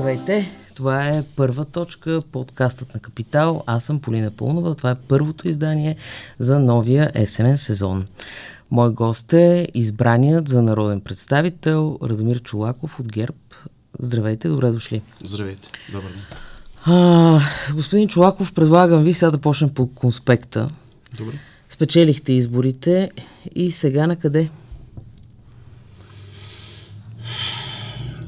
[0.00, 0.50] Здравейте!
[0.74, 3.64] Това е първа точка, подкастът на Капитал.
[3.66, 4.74] Аз съм Полина Пълнова.
[4.74, 5.96] Това е първото издание
[6.38, 8.04] за новия есенен сезон.
[8.70, 13.36] Мой гост е избраният за народен представител Радомир Чулаков от ГЕРБ.
[13.98, 15.02] Здравейте, добре дошли.
[15.24, 16.22] Здравейте, добър ден.
[16.84, 17.40] А,
[17.74, 20.70] господин Чулаков, предлагам ви сега да почнем по конспекта.
[21.18, 21.34] Добре.
[21.68, 23.10] Спечелихте изборите
[23.54, 24.50] и сега на къде?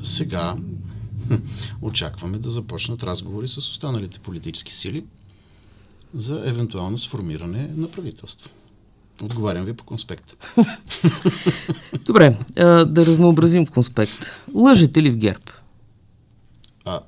[0.02, 0.54] Сега
[1.82, 5.04] очакваме да започнат разговори с останалите политически сили
[6.14, 8.50] за евентуално сформиране на правителство.
[9.22, 10.36] Отговарям ви по конспект.
[12.04, 14.30] Добре, а, да разнообразим конспект.
[14.54, 15.44] Лъжете ли в ГЕРБ?
[16.84, 17.00] А,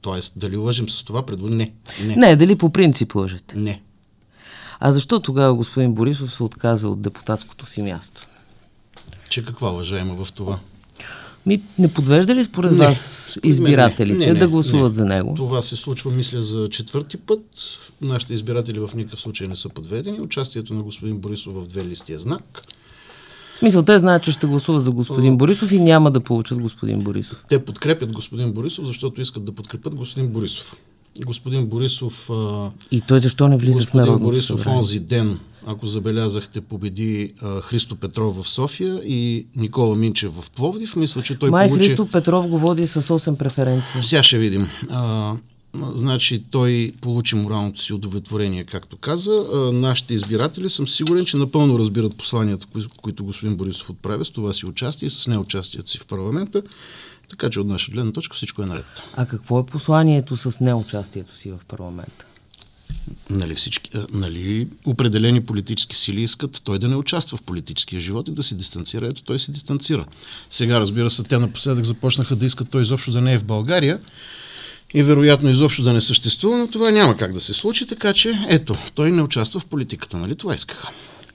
[0.00, 1.48] тоест, дали лъжим с това предло?
[1.48, 1.72] Не.
[2.04, 2.16] Не.
[2.16, 3.58] Не, дали по принцип лъжете?
[3.58, 3.82] Не.
[4.80, 8.26] А защо тогава господин Борисов се отказа от депутатското си място?
[9.30, 10.58] Че каква лъжа има в това?
[11.46, 14.26] Ми, не подвежда ли според Не, вас избирателите не.
[14.26, 14.96] Не, не, да гласуват не.
[14.96, 15.34] за него?
[15.36, 17.40] Това се случва, мисля, за четвърти път.
[18.00, 20.20] Нашите избиратели в никакъв случай не са подведени.
[20.20, 22.62] Участието на господин Борисов в две листи е знак.
[23.54, 27.00] В смисъл, те знаят, че ще гласуват за господин Борисов и няма да получат господин
[27.00, 27.44] Борисов.
[27.48, 30.76] Те подкрепят господин Борисов, защото искат да подкрепят господин Борисов.
[31.20, 32.30] Господин Борисов,
[32.90, 34.78] И той защо не влиза в господин Народното Борисов събрание?
[34.78, 40.96] онзи ден, ако забелязахте, победи а, Христо Петров в София и Никола Минчев в Пловдив.
[40.96, 41.88] Мисля, че той Май получи...
[41.88, 44.02] Христо Петров го води с 8 преференции.
[44.02, 44.68] Сега ще видим.
[44.90, 45.32] А,
[45.94, 49.44] значи той получи моралното си удовлетворение, както каза.
[49.54, 54.30] А, нашите избиратели съм сигурен, че напълно разбират посланията, кои, които господин Борисов отправя с
[54.30, 56.62] това си участие и с неучастието си в парламента.
[57.32, 58.86] Така че от наша гледна точка всичко е наред.
[59.16, 62.24] А какво е посланието с неучастието си в парламента?
[63.30, 68.32] Нали, всички, нали, определени политически сили искат той да не участва в политическия живот и
[68.32, 69.06] да се дистанцира.
[69.06, 70.04] Ето той се дистанцира.
[70.50, 73.98] Сега, разбира се, те напоследък започнаха да искат той изобщо да не е в България
[74.94, 78.38] и вероятно изобщо да не съществува, но това няма как да се случи, така че
[78.48, 80.90] ето, той не участва в политиката, нали това искаха.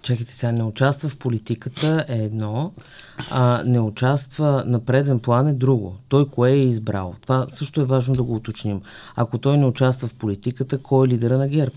[0.08, 2.74] Чакайте сега, не участва в политиката е едно,
[3.30, 5.96] а не участва на преден план е друго.
[6.10, 7.16] Той кое е избрал?
[7.22, 8.82] Това също е важно да го уточним.
[9.16, 11.76] Ако той не участва в политиката, кой е лидера на ГЕРБ?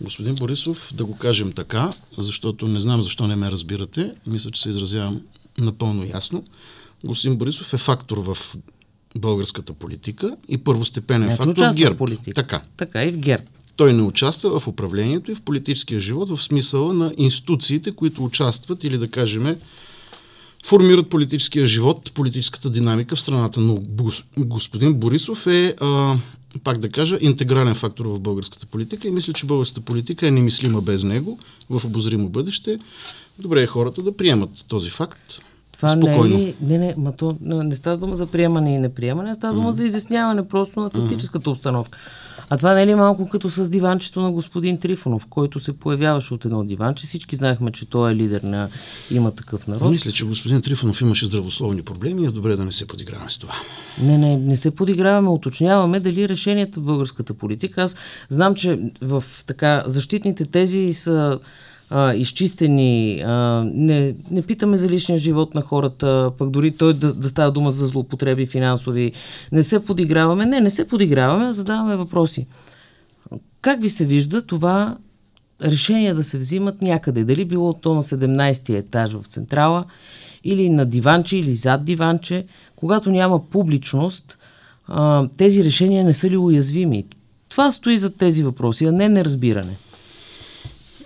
[0.00, 4.62] Господин Борисов, да го кажем така, защото не знам защо не ме разбирате, мисля, че
[4.62, 5.20] се изразявам
[5.58, 6.44] напълно ясно.
[7.04, 8.56] Господин Борисов е фактор в
[9.16, 11.94] българската политика и първостепенен фактор в ГЕРБ.
[11.94, 12.34] в политика.
[12.34, 12.62] Така.
[12.76, 13.44] Така и в ГЕРБ.
[13.76, 18.84] Той не участва в управлението и в политическия живот в смисъла на институциите, които участват
[18.84, 19.56] или да кажем
[20.66, 23.60] формират политическия живот, политическата динамика в страната.
[23.60, 26.16] Но гос- господин Борисов е, а,
[26.64, 30.80] пак да кажа, интегрален фактор в българската политика и мисля, че българската политика е немислима
[30.80, 31.38] без него
[31.70, 32.78] в обозримо бъдеще.
[33.38, 35.40] Добре е хората да приемат този факт.
[35.72, 36.36] Това Спокойно.
[36.36, 36.54] не е.
[36.60, 39.72] Не, не, ма то не, не става дума за приемане и неприемане, а става дума
[39.72, 41.98] за изясняване просто на фактическата обстановка.
[42.52, 46.34] А това не е ли малко като с диванчето на господин Трифонов, който се появяваше
[46.34, 47.06] от едно диванче.
[47.06, 48.68] Всички знаехме, че той е лидер на
[49.10, 49.90] има такъв народ.
[49.90, 53.38] Мисля, че господин Трифонов имаше здравословни проблеми и е добре да не се подиграваме с
[53.38, 53.54] това.
[54.02, 57.82] Не, не, не се подиграваме, уточняваме дали решенията в българската политика.
[57.82, 57.96] Аз
[58.28, 61.38] знам, че в така защитните тези са
[61.90, 67.14] а, изчистени, а, не, не питаме за личния живот на хората, пък дори той да,
[67.14, 69.12] да става дума за злоупотреби финансови.
[69.52, 70.46] Не се подиграваме.
[70.46, 72.46] Не, не се подиграваме, задаваме въпроси.
[73.60, 74.96] Как ви се вижда това
[75.62, 77.24] решение да се взимат някъде?
[77.24, 79.84] Дали било то на 17-ти етаж в Централа,
[80.44, 82.44] или на диванче, или зад диванче,
[82.76, 84.38] когато няма публичност,
[84.86, 87.04] а, тези решения не са ли уязвими?
[87.48, 89.76] Това стои за тези въпроси, а не неразбиране.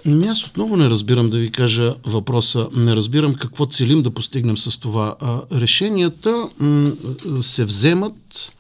[0.07, 2.69] Ами Аз отново не разбирам да ви кажа въпроса.
[2.77, 5.17] Не разбирам какво целим да постигнем с това.
[5.21, 6.93] А, решенията м-
[7.41, 8.53] се вземат,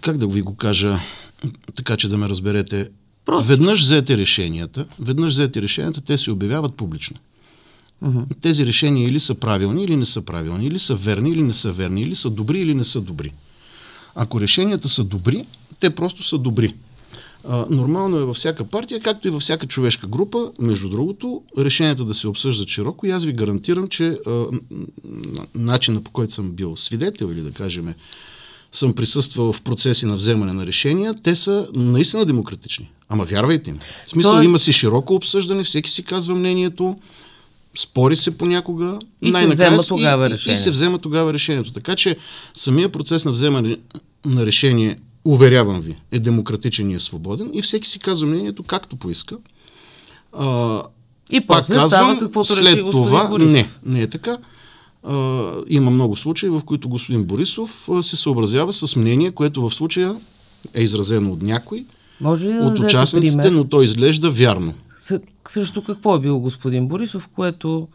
[0.00, 1.00] как да ви го кажа,
[1.74, 2.88] така че да ме разберете.
[3.24, 3.48] Просто.
[3.48, 7.16] Веднъж взете решенията, веднъж взете решенията, те се обявяват публично.
[8.40, 11.72] Тези решения или са правилни, или не са правилни, или са верни, или не са
[11.72, 13.32] верни, или са добри, или не са добри.
[14.14, 15.46] Ако решенията са добри,
[15.80, 16.74] те просто са добри.
[17.44, 22.04] А, нормално е във всяка партия, както и във всяка човешка група, между другото, решенията
[22.04, 24.44] да се обсъждат широко и аз ви гарантирам, че а,
[25.54, 27.94] начина по който съм бил свидетел или да кажем
[28.72, 32.90] съм присъствал в процеси на вземане на решения, те са наистина демократични.
[33.08, 33.78] Ама вярвайте ми.
[34.04, 36.96] В смисъл Тоест- има си широко обсъждане, всеки си казва мнението,
[37.76, 40.54] спори се понякога, И се най-накрая взема с- тогава и, и, решение.
[40.54, 41.72] и се взема тогава решението.
[41.72, 42.16] Така че
[42.54, 43.76] самия процес на вземане
[44.24, 48.96] на решение, уверявам ви, е демократичен и е свободен и всеки си казва мнението както
[48.96, 49.36] поиска.
[50.32, 50.82] А,
[51.30, 53.52] И пак казвам, става каквото след това, Борисов.
[53.52, 54.36] не, не е така.
[55.04, 55.14] а,
[55.68, 60.16] има много случаи, в които господин Борисов а, се съобразява с мнение, което в случая
[60.74, 61.84] е изразено от някой,
[62.20, 63.52] Може ли да от участниците, пример?
[63.52, 64.74] но то изглежда вярно.
[65.00, 67.88] С- Срещу какво е бил господин Борисов, което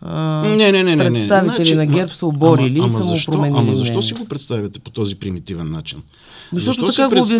[0.00, 0.96] а, Не, не, не, не.
[0.96, 1.04] не.
[1.04, 4.02] представители на ма- ГЕРБ са оборили ама, и ама са му защо, променили Ама защо
[4.02, 6.02] си го представяте по този примитивен начин?
[6.52, 7.34] Защото защо така си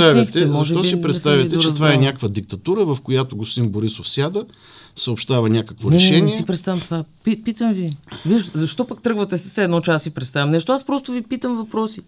[0.47, 4.09] може защо би си не представяте, че това е някаква диктатура, в която господин Борисов
[4.09, 4.45] сяда,
[4.97, 6.23] съобщава някакво Не, не, решение?
[6.23, 7.05] не си представям това.
[7.25, 7.97] Пи, питам ви.
[8.27, 10.73] Виж, защо пък тръгвате с едно, че аз си представям нещо?
[10.73, 12.01] Аз просто ви питам въпроси.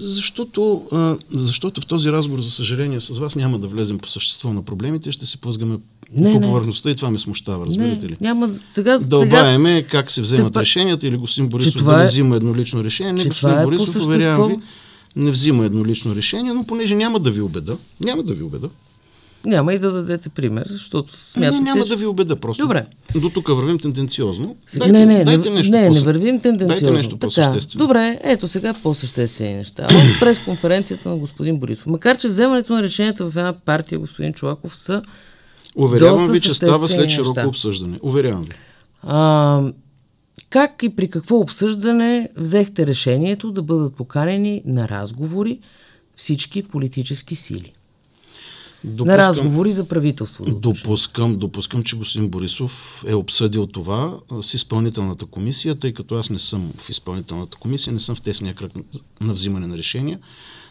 [0.00, 4.52] Защото, а, защото в този разговор, за съжаление, с вас няма да влезем по същество
[4.52, 5.78] на проблемите, ще се плъзгаме
[6.12, 6.46] Не, по не.
[6.46, 8.16] повърхността и това ме смущава, разбирате не, ли?
[8.20, 8.50] няма.
[8.72, 12.06] Сега, сега Дълбаеме как се вземат Те па- решенията или господин Борисов да не е-
[12.06, 13.12] взима еднолично решение.
[13.14, 14.06] Не, господин е Борисов, същество.
[14.06, 14.56] уверявам ви,
[15.16, 18.68] не взима еднолично решение, но понеже няма да ви убеда, няма да ви убеда.
[19.44, 22.62] няма и да дадете пример, защото Не, смятате, няма че- да ви убеда просто.
[22.62, 22.86] Добре.
[23.14, 24.56] До тук вървим тенденциозно.
[24.82, 26.80] не, не, дайте не, нещо не, не по- вървим тенденциозно.
[26.80, 27.84] Дайте нещо по-съществено.
[27.84, 29.84] Добре, ето сега по-съществени неща.
[29.84, 31.86] От пресконференцията на господин Борисов.
[31.86, 35.02] Макар, че вземането на решенията в една партия, господин Чолаков, са
[35.78, 37.48] Уверявам доста ви, че става след широко неща.
[37.48, 37.98] обсъждане.
[38.02, 38.52] Уверявам ви.
[39.02, 39.62] А,
[40.50, 45.60] как и при какво обсъждане взехте решението да бъдат поканени на разговори
[46.16, 47.72] всички политически сили?
[48.84, 50.54] На разговори за правителството.
[50.54, 56.38] Допускам, допускам, че господин Борисов е обсъдил това с изпълнителната комисия, тъй като аз не
[56.38, 58.72] съм в изпълнителната комисия, не съм в тесния кръг
[59.20, 60.18] на взимане на решения.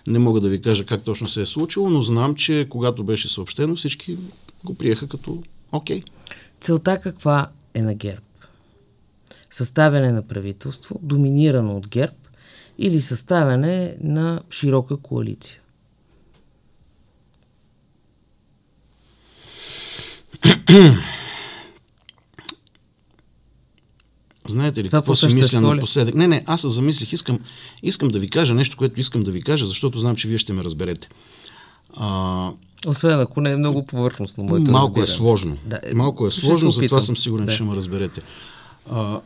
[0.07, 3.29] Не мога да ви кажа как точно се е случило, но знам, че когато беше
[3.29, 4.17] съобщено, всички
[4.63, 6.03] го приеха като окей.
[6.61, 8.21] Целта каква е на ГЕРБ?
[9.51, 12.13] Съставяне на правителство, доминирано от ГЕРБ,
[12.77, 15.59] или съставяне на широка коалиция?
[24.47, 25.63] Знаете ли Това какво си мисля ли?
[25.63, 26.15] напоследък?
[26.15, 27.39] Не, не, аз се замислих, искам,
[27.83, 30.53] искам да ви кажа нещо, което искам да ви кажа, защото знам, че вие ще
[30.53, 31.09] ме разберете.
[31.95, 32.51] А,
[32.85, 35.57] Освен ако не е много повърхностно моето Малко е сложно.
[35.65, 37.51] Да, е, Малко е сложно, затова съм сигурен, Да.
[37.51, 38.21] че ще ме разберете.
[38.91, 39.19] А,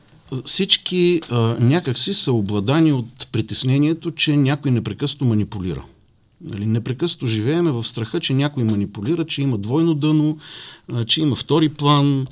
[0.45, 5.83] всички а, някакси са обладани от притеснението, че някой непрекъснато манипулира.
[6.41, 10.37] Нали, непрекъснато живееме в страха, че някой манипулира, че има двойно дъно,
[10.93, 12.27] а, че има втори план,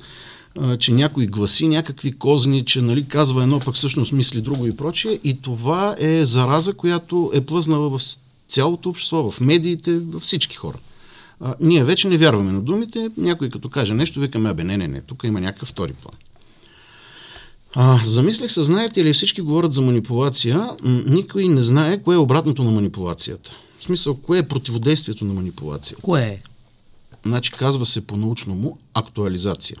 [0.60, 4.76] а, че някой гласи някакви козни, че нали, казва едно, пък всъщност мисли друго и
[4.76, 5.18] прочее.
[5.24, 8.02] И това е зараза, която е плъзнала в
[8.48, 10.76] цялото общество, в медиите, във всички хора.
[11.40, 13.10] А, ние вече не вярваме на думите.
[13.16, 16.14] Някой като каже нещо, викаме, абе, не, не, не, тук има някакъв втори план.
[17.74, 20.70] А, замислих се, знаете ли, всички говорят за манипулация,
[21.06, 23.56] никой не знае кое е обратното на манипулацията.
[23.78, 26.02] В смисъл, кое е противодействието на манипулацията.
[26.02, 26.42] Кое е?
[27.26, 29.76] Значи казва се по-научно му актуализация.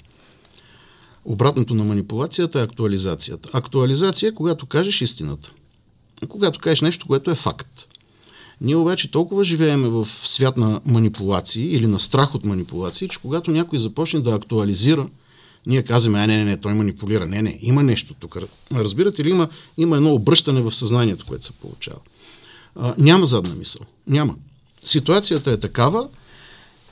[1.24, 3.50] Обратното на манипулацията е актуализацията.
[3.52, 5.52] Актуализация е когато кажеш истината.
[6.28, 7.86] Когато кажеш нещо, което е факт.
[8.60, 13.50] Ние обаче толкова живееме в свят на манипулации или на страх от манипулации, че когато
[13.50, 15.08] някой започне да актуализира,
[15.66, 17.26] ние казваме, а не, не, не, той манипулира.
[17.26, 18.36] Не, не, има нещо тук.
[18.72, 19.48] Разбирате ли, има,
[19.78, 21.98] има едно обръщане в съзнанието, което се получава.
[22.76, 23.86] А, няма задна мисъл.
[24.06, 24.34] Няма.
[24.84, 26.08] Ситуацията е такава,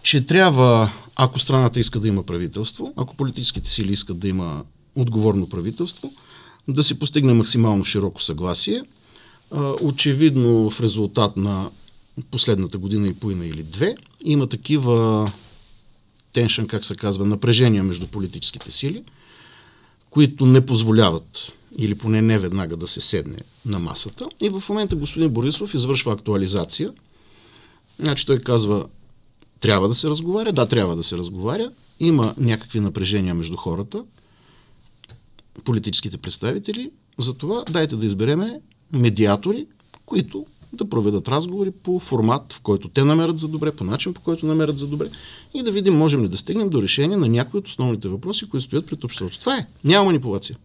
[0.03, 5.49] че трябва, ако страната иска да има правителство, ако политическите сили искат да има отговорно
[5.49, 6.13] правителство,
[6.69, 8.83] да се постигне максимално широко съгласие.
[9.81, 11.71] Очевидно в резултат на
[12.31, 15.31] последната година и половина или две има такива
[16.33, 19.05] теншън, как се казва, напрежения между политическите сили,
[20.11, 24.29] които не позволяват или поне не веднага да се седне на масата.
[24.41, 26.93] И в момента господин Борисов извършва актуализация.
[27.99, 28.87] Значи той казва,
[29.61, 30.53] трябва да се разговаря.
[30.53, 31.71] Да, трябва да се разговаря.
[32.01, 34.05] Има някакви напрежения между хората,
[35.65, 36.91] политическите представители.
[37.19, 38.61] Затова дайте да избереме
[38.93, 39.67] медиатори,
[40.07, 44.21] които да проведат разговори по формат, в който те намерят за добре, по начин, по
[44.21, 45.09] който намерят за добре
[45.55, 48.65] и да видим можем ли да стигнем до решение на някои от основните въпроси, които
[48.65, 49.41] стоят пред обществото.
[49.41, 49.67] Това е.
[49.85, 50.57] Няма манипулация.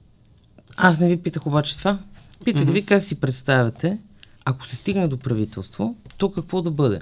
[0.77, 1.97] Аз не ви питах обаче това.
[2.45, 3.97] Питах ви как си представяте,
[4.45, 6.99] ако се стигне до правителство, то какво да бъде?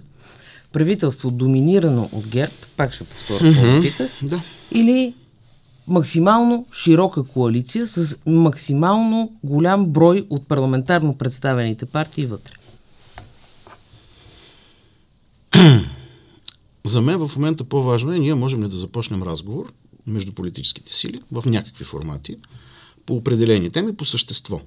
[0.71, 4.43] Правителство доминирано от ГЕРБ, пак ще повторя какво питах, Да.
[4.71, 5.13] или
[5.87, 12.53] максимално широка коалиция с максимално голям брой от парламентарно представените партии вътре.
[16.83, 19.73] За мен в момента по-важно е ние можем ли да започнем разговор
[20.07, 22.37] между политическите сили в някакви формати
[23.05, 24.61] по определени теми по същество.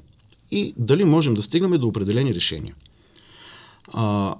[0.50, 2.74] И дали можем да стигнем до определени решения.
[3.92, 4.34] А,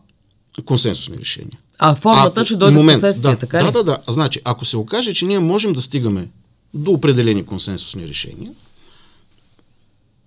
[0.64, 1.59] консенсусни решения.
[1.78, 3.73] А формата ще дойде момент, в последствие, да, така да, ли?
[3.73, 3.99] да, да.
[4.09, 6.28] Значи, ако се окаже, че ние можем да стигаме
[6.75, 8.52] до определени консенсусни решения,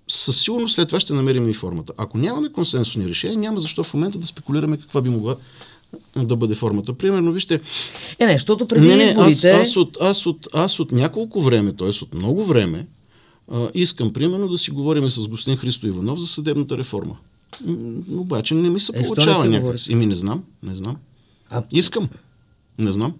[0.08, 1.94] със сигурност след това ще намерим и формата.
[1.98, 5.36] Ако нямаме консенсусни решения, няма защо в момента да спекулираме каква би могла
[6.16, 6.94] да бъде формата.
[6.94, 7.62] Примерно, вижте...
[8.20, 9.50] Е, не, защото преди не, не, изборите...
[9.50, 11.88] аз, аз, от, аз, от, аз от няколко време, т.е.
[11.88, 12.88] от много време,
[13.52, 17.18] а, искам примерно да си говорим с господин Христо Иванов за съдебната реформа.
[18.12, 19.62] Обаче не ми се Е, получава не си някак.
[19.62, 19.94] говорите?
[19.94, 20.98] Еми не знам, не знам.
[21.50, 22.10] А, Искам.
[22.78, 23.14] Не знам.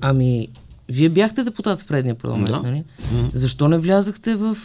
[0.00, 0.48] ами,
[0.88, 2.62] вие бяхте депутат в предния парламент, Да.
[2.62, 2.84] нали?
[3.34, 4.56] Защо не влязахте в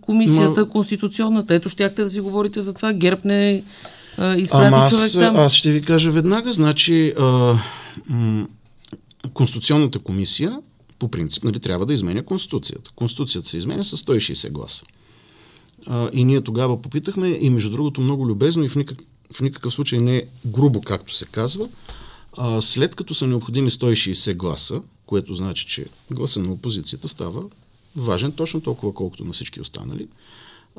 [0.00, 1.54] комисията Ма- конституционната?
[1.54, 2.92] Ето щяхте да си говорите за това.
[2.92, 3.62] Герб не
[4.36, 5.36] изпрати Ама аз, там.
[5.36, 7.54] аз ще ви кажа веднага, значи а,
[8.08, 8.46] м,
[9.34, 10.58] Конституционната комисия
[10.98, 12.90] по принцип нали, трябва да изменя Конституцията.
[12.96, 14.84] Конституцията се изменя с 160 гласа.
[15.86, 18.98] А, и ние тогава попитахме и между другото много любезно и в, никак,
[19.32, 21.68] в никакъв случай не грубо, както се казва,
[22.38, 27.42] а, след като са необходими 160 гласа, което значи, че гласа на опозицията става
[27.96, 30.06] важен точно толкова, колкото на всички останали,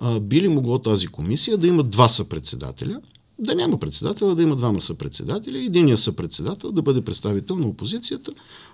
[0.02, 3.02] а, би ли могло тази комисия да има два съпредседателя,
[3.40, 8.32] да няма председател, да има двама съпредседателя, и единия съпредседател да бъде представител на опозицията.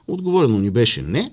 [0.08, 1.32] Отговорено ни беше не.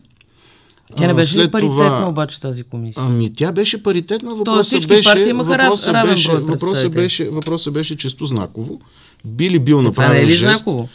[0.97, 3.03] Тя не беше ли след паритетна това- обаче тази комисия?
[3.07, 4.35] Ами тя беше паритетна.
[4.35, 8.81] Въпросът беше, въпросът беше, въпросът беше, въпросът беше чисто знаково.
[9.25, 10.41] Би ли бил Това не направен е ли жест?
[10.41, 10.89] знаково?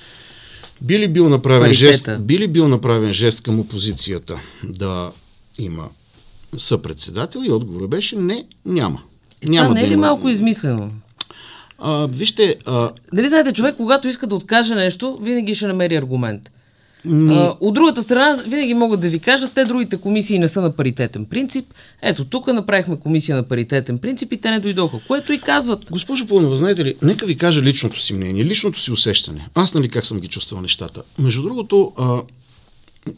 [0.81, 1.87] Би ли бил направен Паритета.
[1.87, 2.09] жест?
[2.19, 5.11] Би ли бил направен жест към опозицията да
[5.59, 5.89] има
[6.57, 7.39] съпредседател?
[7.47, 9.01] И отговорът беше не, няма.
[9.41, 10.07] Е, няма това не е ли има.
[10.07, 10.91] малко измислено?
[11.77, 16.51] А, вижте, а, Нали знаете, човек, когато иска да откаже нещо, винаги ще намери аргумент.
[17.05, 20.61] Ми, А, от другата страна, винаги могат да ви кажат, те другите комисии не са
[20.61, 21.65] на паритетен принцип.
[22.01, 25.79] Ето, тук направихме комисия на паритетен принцип и те не дойдоха, което и казват.
[25.91, 29.47] Госпожо Пълнова, знаете ли, нека ви кажа личното си мнение, личното си усещане.
[29.55, 31.03] Аз нали как съм ги чувствал нещата.
[31.19, 32.21] Между другото, а,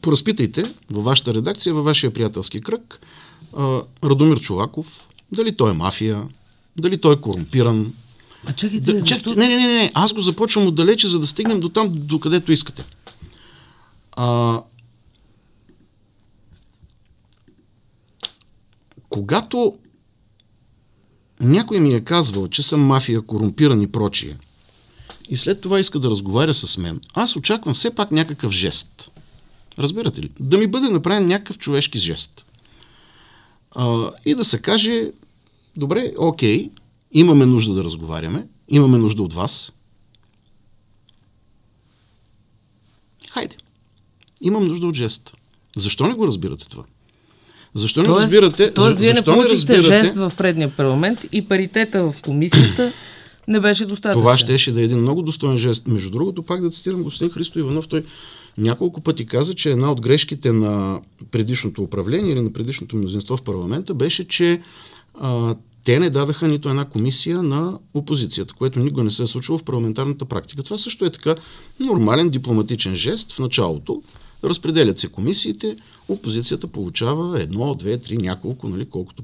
[0.01, 2.99] поразпитайте във вашата редакция, във вашия приятелски кръг,
[3.57, 6.23] а, Радомир Чулаков, дали той е мафия,
[6.77, 7.93] дали той е корумпиран.
[8.45, 11.59] А чакайте, Да, чакайте, не, не, не, не, аз го започвам отдалече, за да стигнем
[11.59, 12.83] до там, до където искате.
[14.17, 14.61] А,
[19.09, 19.77] когато
[21.39, 24.37] някой ми е казвал, че съм мафия, корумпиран и прочие,
[25.29, 29.11] и след това иска да разговаря с мен, аз очаквам все пак някакъв жест.
[29.79, 30.31] Разбирате ли?
[30.39, 32.45] Да ми бъде направен някакъв човешки жест.
[33.71, 35.11] А, и да се каже,
[35.75, 36.69] добре, окей,
[37.11, 39.71] имаме нужда да разговаряме, имаме нужда от вас.
[43.29, 43.55] Хайде.
[44.41, 45.33] Имам нужда от жест.
[45.77, 46.83] Защо не го разбирате това?
[47.73, 48.73] Защо не Тоест, разбирате?
[48.73, 50.03] тоест за- вие не получихте разбирате?
[50.03, 52.93] жест в предния парламент и паритета в комисията
[53.47, 54.21] не беше достатъчно.
[54.21, 55.87] Това щеше да е един много достоен жест.
[55.87, 58.03] Между другото, пак да цитирам господин Христо Иванов, той
[58.57, 63.41] няколко пъти каза, че една от грешките на предишното управление или на предишното мнозинство в
[63.41, 64.61] парламента беше, че
[65.15, 69.57] а, те не дадаха нито една комисия на опозицията, което никога не се е случило
[69.57, 70.63] в парламентарната практика.
[70.63, 71.35] Това също е така
[71.79, 74.01] нормален дипломатичен жест в началото.
[74.43, 75.75] Разпределят се комисиите,
[76.07, 79.23] опозицията получава едно, две, три, няколко, нали, колкото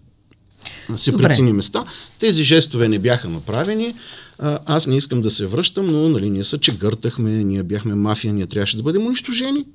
[0.95, 1.23] се Добре.
[1.23, 1.85] прецени места.
[2.19, 3.93] Тези жестове не бяха направени.
[4.39, 7.95] А, аз не искам да се връщам, но нали, ние са, че гъртахме, ние бяхме
[7.95, 9.65] мафия, ние трябваше да бъдем унищожени.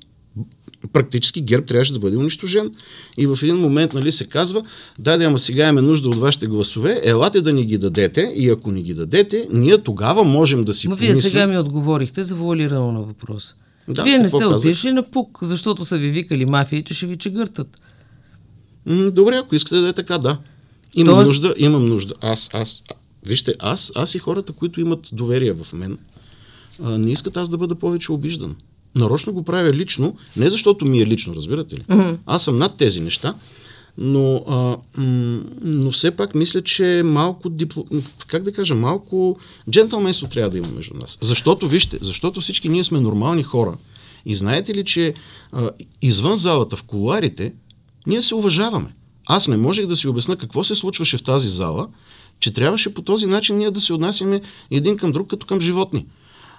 [0.93, 2.71] Практически герб трябваше да бъде унищожен.
[3.17, 4.63] И в един момент нали, се казва,
[4.99, 8.49] да, да, ама сега имаме нужда от вашите гласове, елате да ни ги дадете и
[8.49, 11.31] ако ни ги дадете, ние тогава можем да си Но вие помислим.
[11.31, 13.55] сега ми отговорихте завуалирано на въпроса.
[13.87, 17.17] Да, вие не сте отишли на пук, защото са ви викали мафии, че ще ви
[17.17, 17.81] чегъртат.
[18.85, 20.37] М, Добре, ако искате да е така, да.
[20.95, 22.13] Имам Тоест- нужда, имам нужда.
[22.21, 22.83] Аз, аз,
[23.25, 25.97] вижте, аз, аз и хората, които имат доверие в мен,
[26.83, 28.55] а, не искат аз да бъда повече обиждан.
[28.95, 31.81] Нарочно го правя лично, не защото ми е лично, разбирате ли?
[31.81, 32.15] Mm-hmm.
[32.25, 33.33] Аз съм над тези неща,
[33.97, 34.77] но, а,
[35.61, 37.85] но все пак мисля, че малко, дипло...
[38.27, 39.37] как да кажа, малко
[39.69, 41.17] джентълменство трябва да има между нас.
[41.21, 43.77] Защото, вижте, защото всички ние сме нормални хора.
[44.25, 45.13] И знаете ли, че
[45.51, 45.69] а,
[46.01, 47.53] извън залата, в колуарите,
[48.07, 48.93] ние се уважаваме.
[49.25, 51.87] Аз не можех да си обясна какво се случваше в тази зала,
[52.39, 56.05] че трябваше по този начин ние да се отнасяме един към друг като към животни.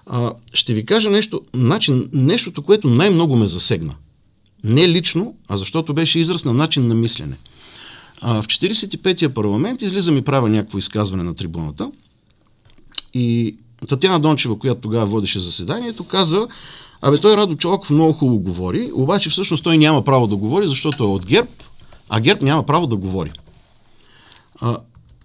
[0.06, 3.94] А, ще ви кажа нещо, начин, нещото, което най-много ме засегна.
[4.64, 7.36] Не лично, а защото беше израз на начин на мислене.
[8.22, 11.90] А, в 45-я парламент излизам и правя някакво изказване на трибуната
[13.14, 13.56] и
[13.88, 16.46] Татьяна Дончева, която тогава водеше заседанието, каза,
[17.02, 21.04] абе той Радо Чолаков много хубаво говори, обаче всъщност той няма право да говори, защото
[21.04, 21.50] е от ГЕРБ,
[22.08, 23.32] а ГЕРБ няма право да говори.
[24.60, 24.76] А,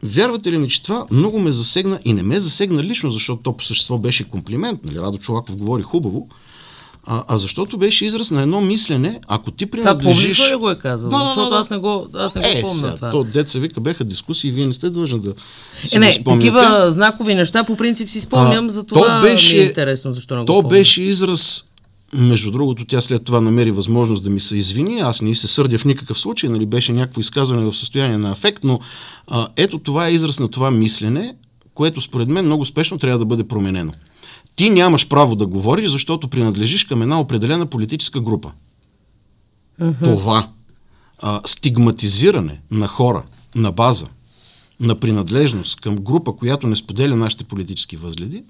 [0.04, 3.58] вярвате ли ми, че това много ме засегна и не ме засегна лично, защото то
[3.58, 6.28] по същество беше комплимент, нали, Радо Чолаков говори хубаво,
[7.10, 10.22] а, а защото беше израз на едно мислене, ако ти Това принадлежиш...
[10.24, 11.10] публично ли го е казал?
[11.10, 11.56] Да, Защото да, да.
[11.56, 13.10] аз не го, аз не го Е, помня сега, това.
[13.10, 15.34] то деца вика беха дискусии, вие не сте длъжни да
[15.86, 16.48] си Е, го не, спомняте.
[16.48, 20.14] такива знакови неща по принцип си спомням, А, за то това беше- ми е интересно,
[20.14, 20.70] защо не го То помня.
[20.70, 21.64] беше израз,
[22.14, 25.78] между другото, тя след това намери възможност да ми се извини, аз не се сърдя
[25.78, 28.80] в никакъв случай, нали, беше някакво изказване в състояние на афект, но
[29.28, 31.36] а, ето това е израз на това мислене,
[31.74, 33.92] което според мен много спешно трябва да бъде променено.
[34.60, 38.52] Ти нямаш право да говориш, защото принадлежиш към една определена политическа група.
[40.04, 40.50] Това
[41.20, 43.24] а, стигматизиране на хора
[43.56, 44.08] на база
[44.80, 48.44] на принадлежност към група, която не споделя нашите политически възгледи,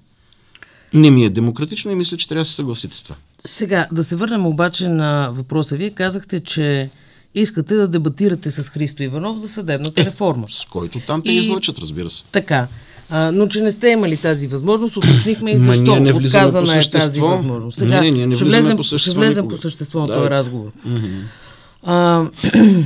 [0.94, 3.16] не ми е демократично и мисля, че трябва да се съгласите с това.
[3.46, 5.76] Сега, да се върнем обаче на въпроса.
[5.76, 6.90] Вие казахте, че
[7.34, 10.46] искате да дебатирате с Христо Иванов за съдебната реформа.
[10.48, 12.24] С който там те И- излъчат, разбира се.
[12.32, 12.68] Така.
[13.10, 15.82] А, но че не сте имали тази възможност, уточнихме и Ма защо.
[15.82, 17.80] ние не отказана по е тази възможност.
[17.80, 20.72] Не, не, ние не ще влезем, по същество Ще влезем по същество на този разговор.
[21.82, 22.24] А,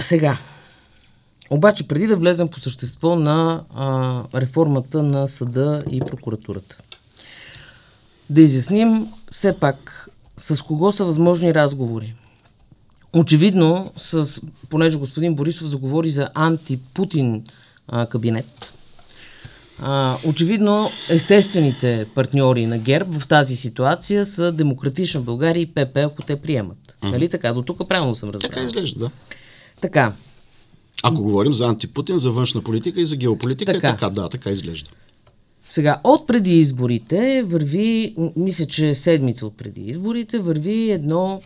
[0.00, 0.38] сега,
[1.50, 6.76] обаче преди да влезем по същество на а, реформата на съда и прокуратурата,
[8.30, 12.14] да изясним все пак с кого са възможни разговори.
[13.12, 17.44] Очевидно, с, понеже господин Борисов заговори за антипутин
[17.88, 18.72] а, кабинет,
[19.78, 26.22] а, очевидно естествените партньори на ГЕРБ в тази ситуация са Демократична България и ПП, ако
[26.22, 26.96] те приемат.
[27.02, 27.52] Нали така?
[27.52, 28.50] До тук правилно съм разбрал.
[28.50, 29.10] Така изглежда, да.
[29.80, 30.12] Така.
[31.02, 33.88] Ако говорим за антипутин, за външна политика и за геополитика, Така.
[33.88, 34.90] е така, да, така изглежда.
[35.68, 41.42] Сега, от преди изборите върви, мисля, че седмица от преди изборите, върви едно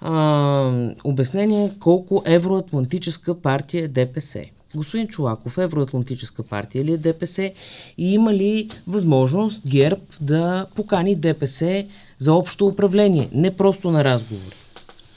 [0.00, 4.44] а, обяснение колко евроатлантическа партия е ДПС.
[4.74, 7.52] Господин Чулаков, евроатлантическа партия ли е ДПС
[7.98, 11.84] и има ли възможност ГЕРБ да покани ДПС
[12.18, 14.54] за общо управление, не просто на разговори?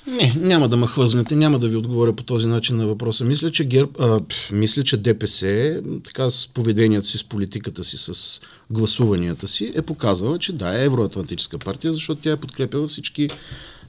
[0.07, 3.25] Не, няма да ме хлъзнете, няма да ви отговоря по този начин на въпроса.
[3.25, 4.19] Мисля, че ГЕРБ, а,
[4.51, 10.39] мисля, че ДПС, така с поведението си, с политиката си, с гласуванията си, е показала,
[10.39, 13.29] че да, е евроатлантическа партия, защото тя е подкрепила всички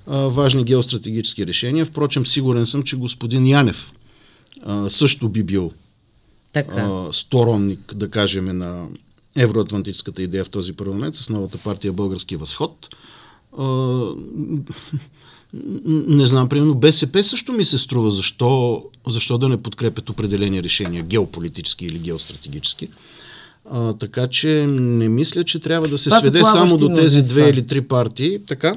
[0.06, 1.84] важни геостратегически решения.
[1.84, 3.92] Впрочем, сигурен съм, че господин Янев
[4.62, 5.72] а, също би бил
[6.52, 6.80] Така.
[6.80, 8.88] а, сторонник, да кажем, на
[9.36, 12.88] евроатлантическата идея в този парламент с новата партия Български възход.
[13.58, 13.64] А,
[16.08, 21.02] не знам, примерно БСП също ми се струва защо, защо да не подкрепят определени решения,
[21.02, 22.88] геополитически или геостратегически.
[23.70, 27.48] А, така че не мисля, че трябва да се Това сведе само до тези две
[27.48, 28.38] или три партии.
[28.46, 28.76] Така.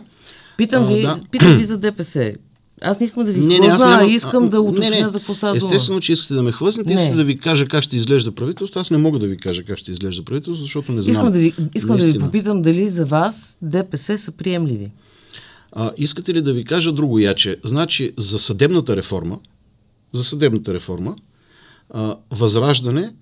[0.58, 1.20] Питам, А, ви, да.
[1.32, 2.36] питам ви за ДПС.
[2.82, 5.58] Аз не искам да ви хлъзна, а искам да уточня за какво става.
[5.58, 7.00] Естествено, че искате да ме хлъзнете, Не.
[7.00, 8.80] искате да ви кажа как ще изглежда правителство.
[8.80, 11.12] Аз не мога да ви кажа как ще изглежда правителство, защото не знам.
[11.12, 14.92] Искам да ви, искам да ви попитам дали за вас ДПС са приемливи.
[15.72, 17.58] А, искате ли да ви кажа друго яче?
[17.64, 19.40] Значи, за съдебната реформа,
[20.14, 21.16] за съдебната реформа,
[21.90, 23.14] а, възраждане,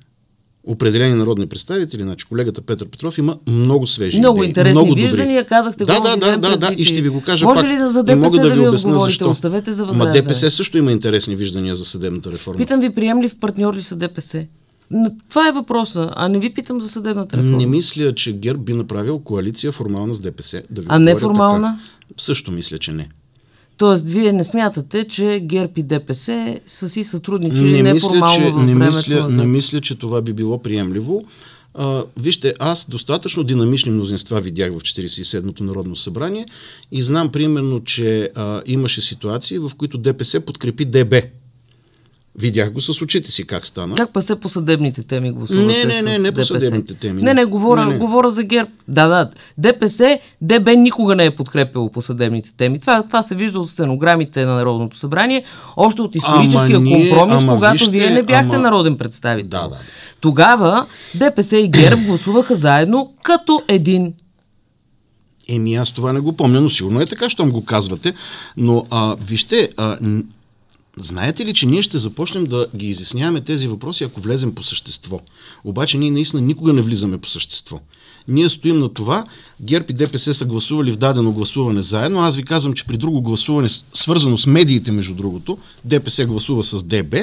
[0.69, 5.01] определени народни представители, значи колегата Петър Петров има много свежи Много идеи, интересни много добри.
[5.01, 7.69] виждания, казахте да, го да, да, да, да, и ще ви го кажа Може пак.
[7.69, 8.99] ли за ДПС мога да да ви отговорите?
[8.99, 9.29] защо.
[9.29, 10.11] Оставете за Ма.
[10.11, 12.57] ДПС също има интересни виждания за съдебната реформа.
[12.57, 14.45] Питам ви, приемлив партньор ли са ДПС?
[14.91, 17.57] Но това е въпроса, а не ви питам за съдебната реформа.
[17.57, 20.61] Не мисля, че ГЕРБ би направил коалиция формална с ДПС.
[20.69, 21.67] Да ви А отговоря неформална?
[22.01, 22.13] Така.
[22.17, 23.09] Също мисля, че не.
[23.79, 28.65] Тоест, вие не смятате, че ГЕРБ и ДПС са си сътрудничили Не мисля, че, във
[28.65, 29.31] не, мисля, назад?
[29.31, 31.25] не мисля, че това би било приемливо.
[31.73, 36.45] А, вижте, аз достатъчно динамични мнозинства видях в 47-то Народно събрание
[36.91, 41.15] и знам примерно, че а, имаше ситуации, в които ДПС подкрепи ДБ.
[42.39, 43.95] Видях го с очите си как стана.
[43.95, 47.33] Как па се по съдебните теми гласувате Не, не, не, не по съдебните теми, Не,
[47.33, 47.45] не.
[47.45, 47.97] говоря, Не, не.
[47.97, 48.69] говоря за ГЕРБ.
[48.87, 49.29] Да, да.
[49.57, 52.79] ДПС, ДБ никога не е подкрепило по съдебните теми.
[52.79, 55.43] Това, това се вижда от стенограмите на Народното събрание,
[55.77, 59.49] още от историческия Ама ние- компромис, ама когато вижте, вие не бяхте ама- народен представител.
[59.51, 59.79] Да, да, да.
[60.19, 64.13] Тогава ДПС и ГЕРБ гласуваха заедно като един.
[65.49, 68.13] Еми, аз това не го помня, но сигурно е така, щом го казвате.
[68.57, 69.97] Но а, вижте, а,
[71.03, 75.19] знаете ли, че ние ще започнем да ги изясняваме тези въпроси, ако влезем по същество.
[75.63, 77.79] Обаче ние наистина никога не влизаме по същество.
[78.29, 79.25] Ние стоим на това,
[79.61, 82.19] ГЕРБ и ДПС са гласували в дадено гласуване заедно.
[82.19, 86.83] Аз ви казвам, че при друго гласуване, свързано с медиите, между другото, ДПС гласува с
[86.83, 87.15] ДБ.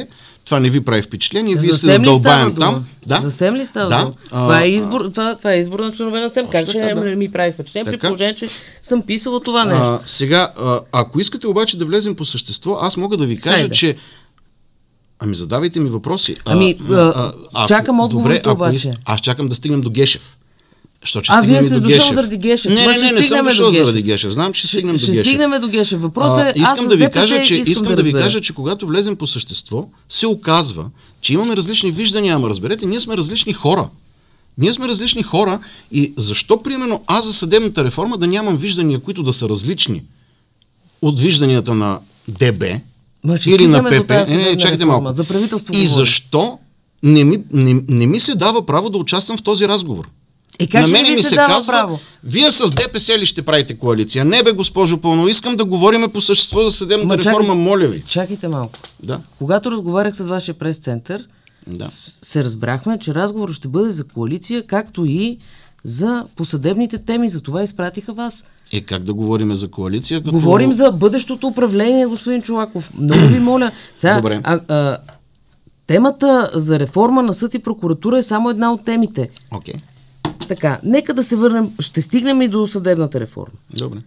[0.44, 1.56] Това не ви прави впечатление.
[1.56, 2.84] Вие сте дълбаем там.
[3.06, 3.20] Да.
[3.20, 4.00] За СЕМ ли става Да.
[4.00, 4.14] дума?
[4.30, 6.46] А, Това, е а, избор, това, това е избор на членове на СЕМ.
[6.46, 7.16] Как ще така, да.
[7.16, 8.48] ми прави впечатление, при положение, че
[8.82, 9.82] съм писала това нещо?
[9.82, 13.56] А, сега, а, ако искате обаче да влезем по същество, аз мога да ви кажа,
[13.56, 13.74] Хайде.
[13.74, 13.96] че
[15.18, 16.36] Ами задавайте ми въпроси.
[16.44, 17.32] Ами, а,
[17.68, 18.92] чакам отговорите добре, ако обаче.
[19.04, 20.36] Аз чакам да стигнем до Гешев.
[21.06, 22.14] Що, че А, вие сте до дошъл Гешев.
[22.14, 22.72] заради Гешев.
[22.72, 24.32] Не, не, ще не, не съм до дошъл заради Гешев.
[24.32, 25.26] Знам, че ще Ще, стигнем ще до Гешев.
[25.26, 26.00] стигнем до Гешев.
[26.00, 28.22] Въпросът е, А, искам аз да ви кажа, че искам, искам да, ви разбера.
[28.22, 30.84] кажа, че когато влезем по същество, се оказва,
[31.20, 33.88] че имаме различни виждания, ама разберете, ние сме различни хора.
[34.58, 35.58] Ние сме различни хора
[35.92, 40.02] и защо, примерно, аз за съдебната реформа да нямам виждания, които да са различни
[41.02, 42.64] от вижданията на ДБ
[43.24, 44.10] Ма ще или на ПП.
[44.10, 45.00] Не, не, чакайте реформа.
[45.00, 45.16] малко.
[45.16, 45.94] За правителство И говорим.
[45.96, 46.58] защо
[47.02, 50.08] не ми, не, не ми се дава право да участвам в този разговор?
[50.58, 51.98] Е, как на мене ми се се казва, право?
[52.24, 54.24] вие с ДПС ли ще правите коалиция?
[54.24, 57.86] Не бе, госпожо Пълно, искам да говорим по същество за съдебната Ма реформа, чакайте- моля
[57.86, 58.02] ви.
[58.08, 58.78] Чакайте малко.
[59.02, 61.28] Да, Когато разговарях с вашия прес-център,
[61.66, 61.86] да.
[62.22, 65.38] се разбрахме, че разговорът ще бъде за коалиция, както и
[65.84, 67.28] за посъдебните теми.
[67.28, 68.44] За това изпратиха вас.
[68.72, 70.20] Е, как да говорим за коалиция?
[70.20, 70.32] Като...
[70.32, 72.92] Говорим за бъдещото управление, господин Чолаков.
[72.94, 73.72] Много ви моля.
[73.96, 74.40] Сега, Добре.
[74.44, 74.98] А, а,
[75.86, 79.30] темата за реформа на съд и прокуратура е само една от темите.
[79.50, 79.74] Окей,
[80.48, 81.68] Така, нека да се върнем.
[81.80, 83.54] Ще стигнем и до съдебната реформа.
[83.70, 83.98] добре.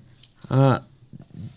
[0.50, 0.80] А,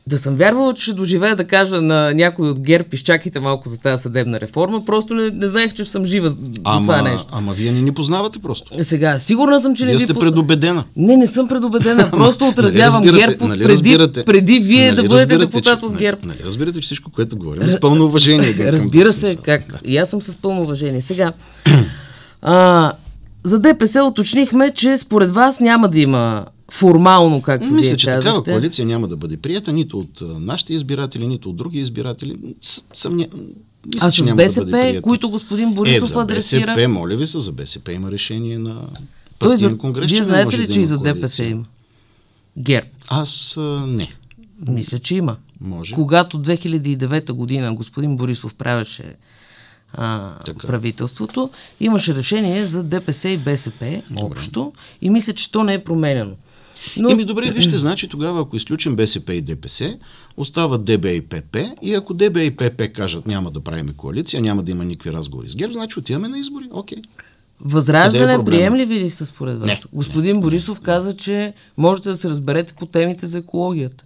[0.06, 3.78] да съм вярвала, че ще доживея да кажа на някой от ГЕРБ, изчакайте малко за
[3.78, 7.26] тази съдебна реформа, просто не, не знаех, че съм жива до това Ама, нещо.
[7.32, 8.84] ама вие не ни познавате просто.
[8.84, 10.84] Сега, сигурна съм, че не Вие ви сте предубедена.
[10.96, 12.10] Не, не съм предубедена.
[12.10, 15.92] Просто Нали отразявам разбирате- ГЕРБ нали преди, преди вие нали да бъдете депутат че- от
[15.92, 16.20] нали- ГЕРБ.
[16.24, 18.54] Нали разбирате, че всичко, което говорим, е с пълно уважение.
[18.54, 19.80] към- към Разбира този се, как.
[19.84, 21.02] И аз съм с пълно уважение.
[21.02, 21.32] Сега,
[22.42, 22.92] а,
[23.44, 28.22] за ДПС уточнихме, че според вас няма да има формално, както вие Мисля, че такава
[28.22, 28.50] казахте.
[28.50, 32.36] коалиция няма да бъде прията нито от нашите избиратели, нито от други избиратели.
[32.94, 33.26] Съмня...
[33.86, 35.02] Мисля, А че с няма да БСП, бъде приета.
[35.02, 36.66] които господин е, Борисов за адресира.
[36.66, 38.76] БСП, моля ви се, за БСП има решение на
[39.38, 39.78] партиен за...
[39.78, 41.64] конгрес, Вие че знаете ли, да че и за ДПС има?
[42.58, 42.86] ГЕРБ.
[43.08, 44.08] Аз а, не.
[44.68, 45.36] Мисля, че има.
[45.60, 45.94] Може.
[45.94, 49.14] Когато 2009 година господин Борисов правеше
[49.94, 50.66] а, Така.
[50.66, 51.50] правителството,
[51.80, 56.32] имаше решение за ДПС и БСП общо и мисля, че то не е променено.
[56.96, 59.98] Но Еми добре, вижте, значи тогава, ако изключим БСП и ДПС,
[60.36, 64.62] остават ДБ и ПП и ако ДБ и ПП кажат няма да правим коалиция, няма
[64.62, 66.64] да има никакви разговори с ГЕРБ, значи отиваме на избори.
[66.70, 66.98] Окей.
[66.98, 67.02] Е
[67.64, 68.44] Възраждане проблема?
[68.44, 69.66] приемливи ли са според вас?
[69.66, 69.80] Не.
[69.92, 74.04] Господин Борисов каза, че можете да се разберете по темите за екологията.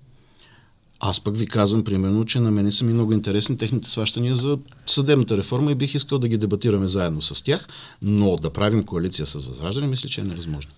[1.01, 4.59] Аз пък ви казвам, примерно, че на мене са ми много интересни техните сващания за
[4.87, 7.67] съдебната реформа и бих искал да ги дебатираме заедно с тях,
[8.03, 10.73] но да правим коалиция с Възраждане, мисля, че е невъзможно.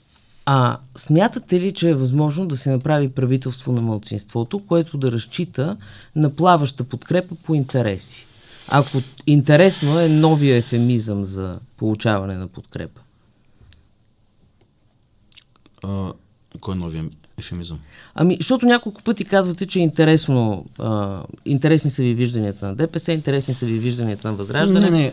[0.47, 5.77] А смятате ли, че е възможно да се направи правителство на мълцинството, което да разчита
[6.17, 8.27] на плаваща подкрепа по интереси?
[8.69, 13.01] Ако интересно е новия ефемизъм за получаване на подкрепа.
[15.83, 16.13] А,
[16.61, 17.05] кой е новия
[17.39, 17.79] ефемизъм?
[18.15, 23.13] Ами, защото няколко пъти казвате, че е интересно, а, интересни са ви вижданията на ДПС,
[23.13, 24.91] интересни са ви вижданията на Възраждане.
[24.91, 25.13] Не, не.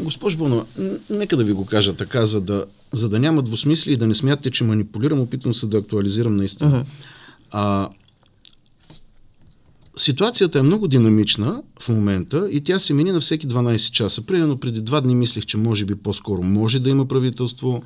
[0.00, 0.64] Госпожо Бонова,
[1.10, 4.14] нека да ви го кажа така, за да, за да няма двусмисли и да не
[4.14, 6.70] смятате, че манипулирам, опитвам се да актуализирам наистина.
[6.70, 6.86] Uh-huh.
[7.52, 7.88] А,
[9.96, 14.26] ситуацията е много динамична в момента и тя се мини на всеки 12 часа.
[14.26, 17.82] Примерно преди два дни мислех, че може би по-скоро може да има правителство.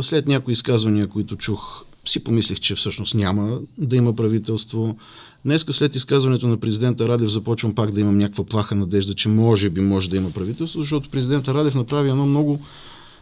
[0.00, 4.96] След някои изказвания, които чух, си помислих, че всъщност няма да има правителство.
[5.44, 9.70] Днеска след изказването на президента Радев започвам пак да имам някаква плаха надежда, че може
[9.70, 12.60] би може да има правителство, защото президента Радев направи едно много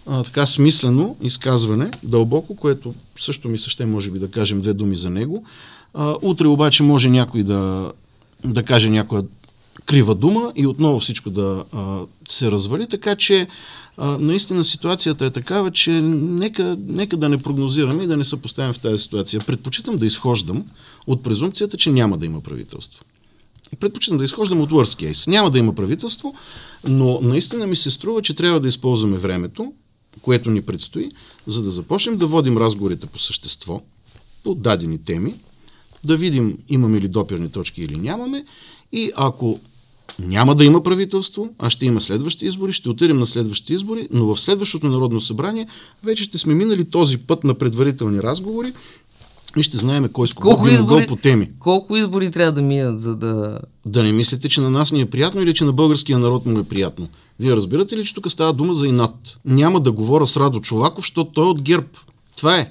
[0.07, 4.73] а, така смислено изказване, дълбоко, което също ми се ще може би да кажем две
[4.73, 5.45] думи за него.
[5.95, 7.93] А, утре обаче може някой да,
[8.45, 9.23] да каже някоя
[9.87, 13.49] крива дума и отново всичко да а, се развали, така че
[13.97, 18.43] а, наистина ситуацията е такава, че нека, нека да не прогнозираме и да не се
[18.43, 19.41] поставим в тази ситуация.
[19.41, 20.65] Предпочитам да изхождам
[21.07, 23.05] от презумпцията, че няма да има правителство.
[23.81, 25.29] Предпочитам да изхождам от worst case.
[25.29, 26.35] Няма да има правителство,
[26.89, 29.73] но наистина ми се струва, че трябва да използваме времето,
[30.23, 31.11] което ни предстои,
[31.47, 33.83] за да започнем да водим разговорите по същество,
[34.45, 35.35] по дадени теми,
[36.05, 38.45] да видим имаме ли допирни точки или нямаме
[38.93, 39.61] и ако
[40.19, 44.35] няма да има правителство, а ще има следващи избори, ще отидем на следващите избори, но
[44.35, 45.67] в следващото Народно събрание
[46.05, 48.73] вече ще сме минали този път на предварителни разговори
[49.57, 51.51] и ще знаем кой с кого Колко би избори, по теми.
[51.59, 53.59] колко избори трябва да минат, за да...
[53.87, 56.59] Да не мислите, че на нас ни е приятно или че на българския народ му
[56.59, 57.09] е приятно.
[57.41, 59.39] Вие разбирате ли, че тук става дума за инат?
[59.45, 61.87] Няма да говоря с Радо Чолаков, защото той е от ГЕРБ.
[62.37, 62.71] Това е.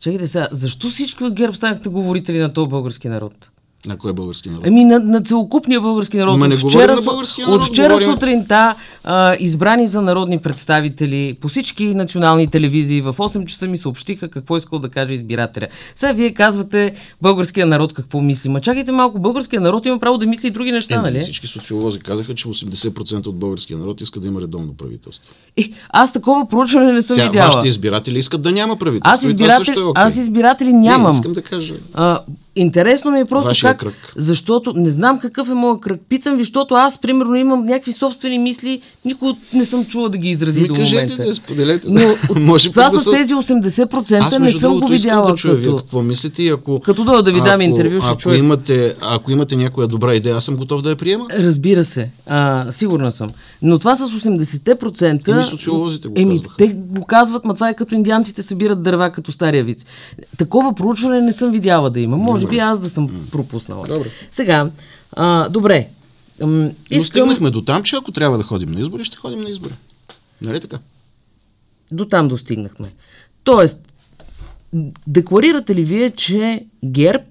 [0.00, 3.50] Чакайте сега, защо всички от ГЕРБ станахте говорители на този български народ?
[3.86, 4.64] На кой е български народ?
[4.66, 6.38] Ами на, на целокупния български народ.
[6.38, 10.38] Ма не От вчера, на българския народ, от вчера говорим- сутринта а, избрани за народни
[10.38, 15.66] представители по всички национални телевизии в 8 часа ми съобщиха какво искал да каже избирателя.
[15.94, 18.48] Сега вие казвате българския народ какво мисли.
[18.48, 21.18] Ма чакайте малко, българския народ има право да мисли и други неща, Е, нали?
[21.20, 25.34] Всички социолози казаха, че 80% от българския народ иска да има редовно правителство.
[25.56, 27.46] Е, аз такова проучване не съм Сега, видяла.
[27.46, 29.14] вашите избиратели искат да няма правителство.
[29.14, 30.02] Аз, избиратели, е окей.
[30.02, 31.02] аз избиратели нямам.
[31.04, 31.74] Не, искам да кажа.
[31.94, 32.20] А,
[32.56, 34.12] интересно ми е просто Вашия как, кръг.
[34.16, 36.00] защото не знам какъв е моят кръг.
[36.08, 40.30] Питам ви, защото аз, примерно, имам някакви собствени мисли, никой не съм чула да ги
[40.30, 41.24] изрази Ми до кажете, момента.
[41.24, 41.86] да, споделете.
[41.90, 42.00] Но.
[42.36, 45.76] Може това са- тези 80% Аз, не съм го видяла да чуя вие като...
[45.76, 46.80] какво мислите и ако...
[46.80, 48.38] Като дойда да ви дам интервю, ще ако чуете.
[48.38, 51.26] имате, ако имате някоя добра идея, аз съм готов да я приема.
[51.32, 53.30] Разбира се, а, сигурна съм.
[53.66, 55.28] Но това с 80%...
[55.28, 56.56] Еми, социолозите го Еми, казваха.
[56.56, 59.86] те го казват, ма това е като индианците събират дърва като стария виц.
[60.38, 62.16] Такова проучване не съм видяла да има.
[62.16, 63.86] Може би аз да съм пропуснала.
[63.86, 64.10] Добре.
[64.32, 64.70] Сега,
[65.12, 65.88] а, добре.
[66.40, 67.04] М, Но искам...
[67.04, 69.74] стигнахме до там, че ако трябва да ходим на избори, ще ходим на избори.
[70.42, 70.78] Нали така?
[71.92, 72.92] До там достигнахме.
[73.44, 73.92] Тоест,
[75.06, 77.24] декларирате ли вие, че ГЕРБ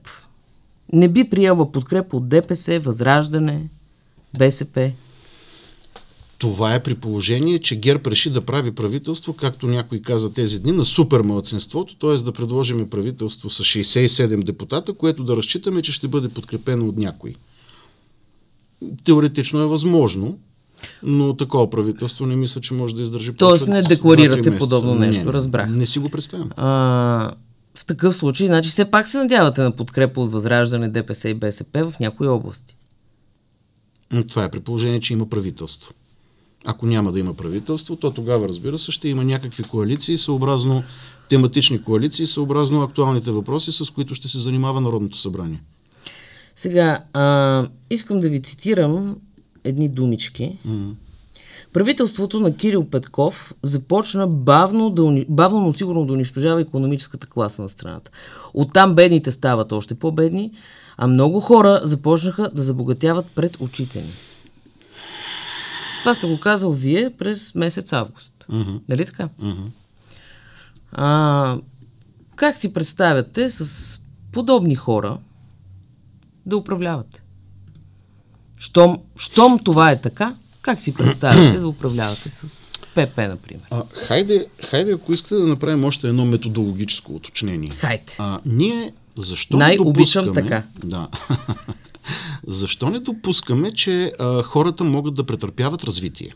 [0.94, 3.62] не би приела подкрепа от ДПС, Възраждане,
[4.38, 4.92] БСП?
[6.46, 10.72] Това е при положение, че ГЕРБ реши да прави правителство, както някой каза тези дни,
[10.72, 12.18] на супер младсенството, т.е.
[12.18, 17.36] да предложим правителство с 67 депутата, което да разчитаме, че ще бъде подкрепено от някой.
[19.04, 20.38] Теоретично е възможно,
[21.04, 24.60] но такова правителство не мисля, че може да издържи Тоест не декларирате 2-3 месеца.
[24.60, 25.70] подобно Не, нещо, не, разбрах.
[25.70, 26.50] Не си го представям.
[26.56, 27.32] А,
[27.76, 31.92] в такъв случай, значи все пак се надявате на подкрепа от Възраждане, ДПС и БСП
[31.92, 32.76] в някои области.
[34.28, 35.94] Това е при положение, че има правителство.
[36.66, 40.84] Ако няма да има правителство, то тогава, разбира се, ще има някакви коалиции, съобразно
[41.30, 45.62] тематични коалиции, съобразно актуалните въпроси, с които ще се занимава Народното събрание.
[46.56, 49.16] Сега, а, искам да ви цитирам
[49.64, 50.58] едни думички.
[51.74, 57.70] Правителството на Кирил Петков започна бавно, да, бавно, но сигурно да унищожава економическата класа на
[57.70, 58.12] страната.
[58.54, 60.52] Оттам бедните стават още по-бедни,
[60.98, 64.12] а много хора започнаха да забогатяват пред очите ни.
[66.06, 68.46] Това сте го казал вие през месец август.
[68.90, 69.30] Нали така?
[70.92, 71.58] А,
[72.36, 74.00] как си представяте с
[74.32, 75.18] подобни хора
[76.46, 77.24] да управлявате?
[78.58, 82.64] Щом, щом това е така, как си представяте да управлявате с
[82.94, 83.64] ПП, например?
[83.72, 87.70] А, хайде, хайде, ако искате да направим още едно методологическо уточнение.
[87.70, 88.16] Хайде.
[88.20, 90.50] А, ние защо Най- не обичам допускаме...
[90.50, 90.64] така.
[90.86, 91.08] Да.
[92.48, 96.34] защо не допускаме, че а, хората могат да претърпяват развитие?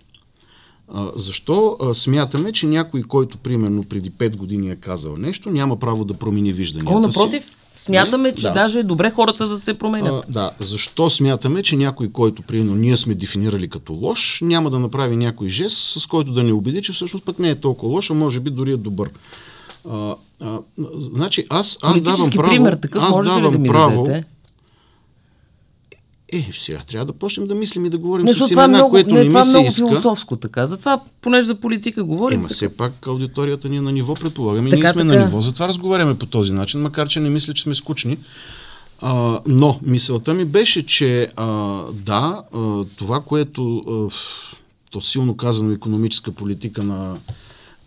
[0.93, 5.80] А, защо а, смятаме, че някой, който примерно преди 5 години е казал нещо, няма
[5.80, 7.19] право да промени вижданията О, си?
[7.19, 7.43] напротив,
[7.78, 8.36] смятаме, Не?
[8.36, 8.54] че Да.
[8.54, 10.26] даже е добре хората да се променят.
[10.30, 14.80] А, да, защо смятаме, че някой, който примерно ние сме дефинирали като лош, няма да
[14.80, 18.10] направи някой жест, с който да не убеди, че всъщност пък не е толкова лош,
[18.12, 19.10] а може би дори е добър.
[19.89, 20.60] А, а,
[21.00, 24.26] значи аз, аз давам право, пример такъв аз давам да право, дадете?
[26.34, 28.89] Е, сега трябва да почнем да мислим и да говорим Не, с това имена, много,
[28.89, 29.88] което не, не, това ми е се много иска.
[29.88, 30.68] философско така.
[30.68, 34.68] Затова, понеже за политика говорим, Ема все пак аудиторията ни е на ниво, предполагам.
[34.68, 35.13] И Така, ние сме така.
[35.20, 38.18] на ниво, затова разговаряме по този начин, макар че не мисля, че сме скучни.
[39.02, 41.48] А, но мисълта ми беше, че а,
[41.94, 44.13] да, а, това, което а,
[44.92, 47.18] то силно казано економическа политика на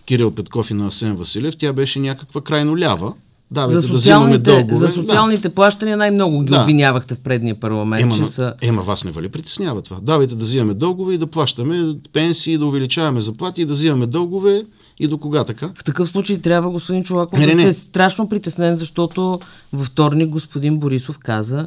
[0.04, 3.12] Кирил Петков и на Асен Василев, тя беше някаква крайно лява.
[3.52, 4.74] Давайте за да взимаме социалните, дългове.
[4.76, 6.60] за социалните плащания най-много ги Да.
[6.60, 8.54] обвинявахте в предния парламент, Ема, че са...
[8.62, 9.98] ема вас не вали притеснява това.
[10.02, 11.78] Давайте да взимаме дългове и да плащаме
[12.12, 14.62] пенсии, да увеличаваме заплати и да взимаме дългове
[14.98, 15.70] и до кога така?
[15.74, 17.72] В такъв случай трябва, господин Чулаков, Не, да сте не.
[17.72, 19.40] страшно притеснен, защото
[19.72, 21.66] във вторник господин Борисов каза,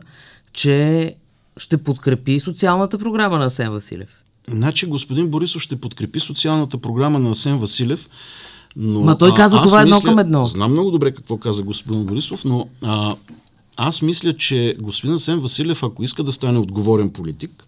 [0.54, 1.16] че
[1.58, 4.10] ще подкрепи социалната програма на Асен Василев.
[4.50, 8.10] Значи господин Борисов ще подкрепи социалната програма на Асен Василев,
[8.76, 9.00] но...
[9.00, 10.46] Ма той каза, аз това е едно към едно.
[10.46, 13.16] Знам много добре какво каза господин Борисов, но а,
[13.78, 17.64] аз мисля, че господин Асен Василев, ако иска да стане отговорен политик,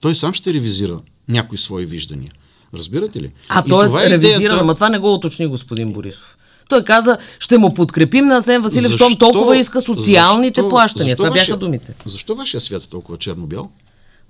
[0.00, 2.30] той сам ще ревизира някои свои виждания.
[2.74, 3.32] Разбирате ли?
[3.48, 3.86] А, т.е.
[3.86, 6.36] това е ревизирано, идеята- ама това не го уточни господин Борисов.
[6.68, 11.04] Той каза, ще му подкрепим на Асен Василев, щом толкова иска социалните защо- плащания.
[11.06, 11.94] защо това бяха думите.
[12.06, 13.70] Защо вашия свят е толкова черно-бял?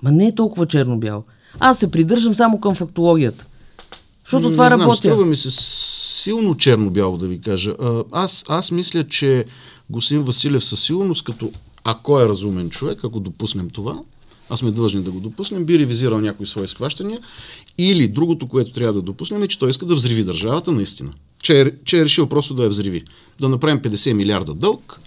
[0.02, 1.24] Ма не е толкова черно-бял.
[1.58, 3.46] Аз се придържам само към фактологията.
[4.30, 4.96] Защото това не знам, работя.
[4.96, 5.50] Струва ми се
[6.22, 7.74] силно черно-бяло да ви кажа.
[8.12, 9.44] Аз, аз мисля, че
[9.90, 11.50] господин Василев със сигурност, като
[11.84, 13.98] ако е разумен човек, ако допуснем това,
[14.50, 17.20] а сме длъжни да го допуснем, би ревизирал някои свои схващания.
[17.78, 21.10] Или другото, което трябва да допуснем е, че той иска да взриви държавата наистина.
[21.42, 23.04] Че е, че е решил просто да я взриви.
[23.40, 25.00] Да направим 50 милиарда дълг,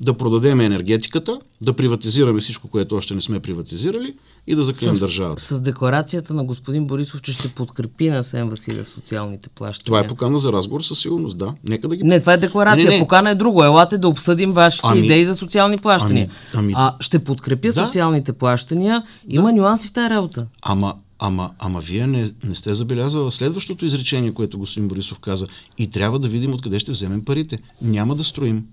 [0.00, 4.14] да продадем енергетиката, да приватизираме всичко, което още не сме приватизирали
[4.46, 5.42] и да закрием с, държавата.
[5.42, 9.86] С декларацията на господин Борисов, че ще подкрепи на Сен Василев социалните плащания.
[9.86, 11.54] Това е покана за разговор със сигурност, да.
[11.64, 12.04] Нека да ги...
[12.04, 12.90] Не, това е декларация.
[12.90, 13.02] Не, не.
[13.02, 13.64] Покана е друго.
[13.64, 16.30] Елате да обсъдим вашите ами, идеи за социални плащания.
[16.54, 17.86] Ами, ами, а ще подкрепя да.
[17.86, 19.02] социалните плащания.
[19.28, 19.52] Има да.
[19.52, 20.46] нюанси в тази работа.
[20.62, 25.46] Ама, ама, ама вие не, не сте забелязали следващото изречение, което господин Борисов каза.
[25.78, 27.58] И трябва да видим откъде ще вземем парите.
[27.82, 28.64] Няма да строим.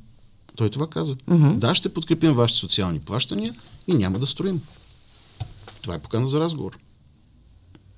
[0.56, 1.16] Той това каза.
[1.16, 1.56] Uh-huh.
[1.56, 3.54] Да, ще подкрепим вашите социални плащания
[3.88, 4.62] и няма да строим.
[5.82, 6.78] Това е покана за разговор.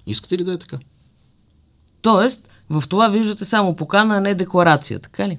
[0.07, 0.79] Искате ли да е така?
[2.01, 5.37] Тоест, в това виждате само покана, а не декларация, така ли?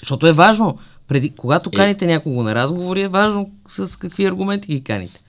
[0.00, 1.76] Защото е важно, преди, когато е.
[1.76, 5.24] каните някого на разговори, е важно с какви аргументи ги каните.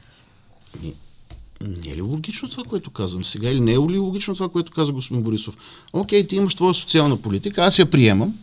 [0.83, 0.93] Не,
[1.61, 3.49] не е ли логично това, което казвам сега?
[3.49, 5.57] Или не е ли логично това, което каза господин Борисов?
[5.93, 8.33] Окей, ти имаш твоя социална политика, аз я приемам,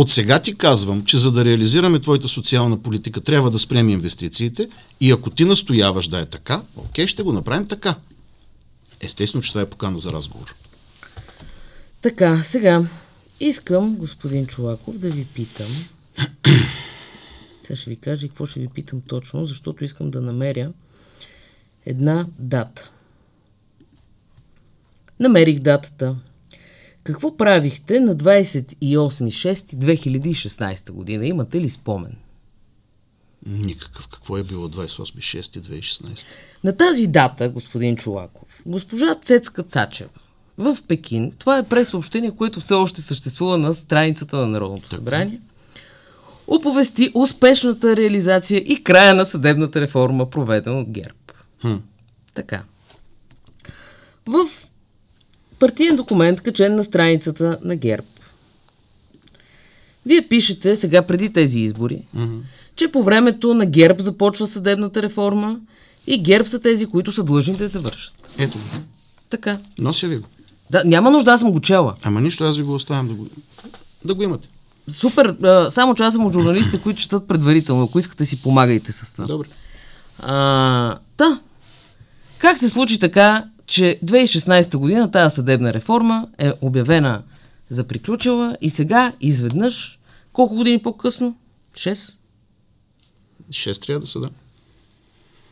[0.00, 4.68] от сега ти казвам, че за да реализираме твоята социална политика, трябва да спрем инвестициите
[5.00, 7.94] и ако ти настояваш да е така, окей, ще го направим така.
[9.00, 10.54] Естествено, че това е покана за разговор.
[12.02, 12.82] Така, сега
[13.40, 15.68] искам, господин Чулаков, да ви питам.
[17.62, 20.72] Сега ще ви кажа какво ще ви питам точно, защото искам да намеря
[21.86, 22.90] една дата.
[25.20, 26.16] Намерих датата
[27.06, 31.26] какво правихте на 28.6.2016 година?
[31.26, 32.16] Имате ли спомен?
[33.46, 34.08] Никакъв.
[34.08, 36.26] Какво е било 28.6.2016?
[36.64, 40.10] На тази дата, господин Чулаков, госпожа Цецка Цачева
[40.58, 45.40] в Пекин, това е пресъобщение, което все още съществува на страницата на Народното събрание,
[46.46, 51.18] оповести успешната реализация и края на съдебната реформа, проведена от ГЕРБ.
[51.60, 51.74] Хм.
[52.34, 52.62] Така.
[54.26, 54.65] В
[55.58, 58.06] партиен документ, качен на страницата на ГЕРБ.
[60.06, 62.40] Вие пишете сега преди тези избори, mm-hmm.
[62.76, 65.58] че по времето на ГЕРБ започва съдебната реформа
[66.06, 68.14] и ГЕРБ са тези, които са длъжни да завършат.
[68.38, 68.64] Ето го.
[69.30, 69.58] Така.
[69.80, 70.26] Нося ви го.
[70.70, 71.94] Да, няма нужда, аз съм го чела.
[72.02, 73.26] Ама нищо, аз ви го оставям да го,
[74.04, 74.48] да го имате.
[74.92, 77.84] Супер, а, само че аз съм от журналистите, които четат предварително.
[77.84, 79.24] Ако искате си помагайте с това.
[79.24, 79.48] Добре.
[80.18, 81.40] А, та,
[82.38, 87.22] как се случи така, че 2016 година тази съдебна реформа е обявена
[87.70, 89.98] за приключила и сега изведнъж,
[90.32, 91.36] колко години по-късно?
[91.74, 92.12] 6?
[93.50, 94.28] 6 трябва да са, да.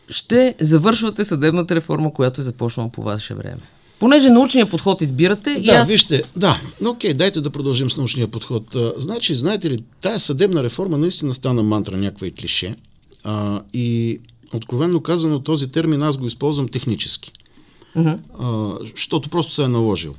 [0.09, 3.61] Ще завършвате съдебната реформа, която е започнала по ваше време.
[3.98, 5.50] Понеже научния подход избирате.
[5.50, 5.88] Да, и аз...
[5.88, 8.74] вижте, да, но окей, дайте да продължим с научния подход.
[8.74, 12.77] А, значи, знаете ли, тая съдебна реформа наистина стана мантра, някаква и клише.
[13.24, 14.20] А, и
[14.55, 17.33] откровенно казано, този термин аз го използвам технически.
[17.96, 18.18] Uh-huh.
[18.38, 20.14] А, защото просто се е наложил.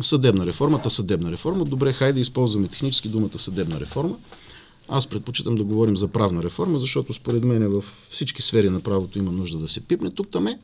[0.00, 1.64] Съдебна реформата, съдебна реформа.
[1.64, 4.16] Добре, хайде използваме технически думата съдебна реформа.
[4.88, 9.18] Аз предпочитам да говорим за правна реформа, защото според мен в всички сфери на правото
[9.18, 10.58] има нужда да се пипне тук там е,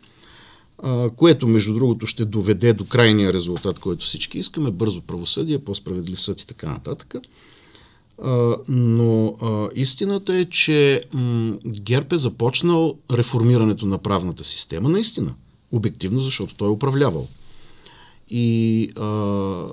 [1.17, 6.41] което между другото ще доведе до крайния резултат, който всички искаме, бързо правосъдие, по-справедлив съд
[6.41, 7.15] и така нататък.
[8.69, 9.35] Но
[9.75, 15.35] истината е, че м- ГЕРБ е започнал реформирането на правната система, наистина.
[15.73, 17.29] Обективно, защото той е управлявал.
[18.31, 19.65] И а,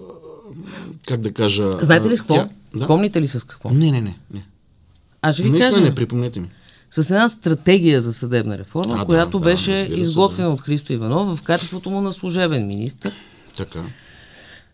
[1.07, 1.71] как да кажа...
[1.71, 2.35] Знаете ли с какво?
[2.35, 2.87] Тя, да?
[2.87, 3.69] Помните ли с какво?
[3.69, 4.17] Не, не, не.
[4.33, 4.45] не.
[5.21, 5.89] Аз ще ви Наистина кажа.
[5.89, 6.49] не, припомнете ми.
[6.91, 10.53] С една стратегия за съдебна реформа, а, която да, беше да, изготвена да.
[10.53, 13.11] от Христо Иванов в качеството му на служебен министр.
[13.57, 13.83] Така.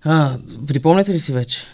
[0.04, 1.66] А, припомняте ли си вече?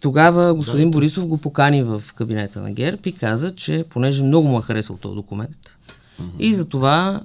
[0.00, 4.48] Тогава господин да, Борисов го покани в кабинета на ГЕРБ и каза, че понеже много
[4.48, 5.76] му е харесал този документ
[6.20, 6.38] uh-huh.
[6.38, 7.20] и за това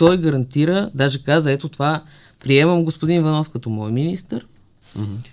[0.00, 2.02] той гарантира, даже каза, ето това,
[2.40, 4.40] приемам господин Иванов като мой министр,
[4.98, 5.28] mm-hmm.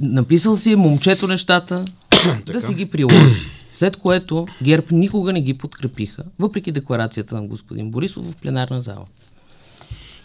[0.00, 1.84] написал си е момчето нещата,
[2.46, 3.50] да си ги приложи.
[3.72, 9.04] След което ГЕРБ никога не ги подкрепиха, въпреки декларацията на господин Борисов в пленарна зала.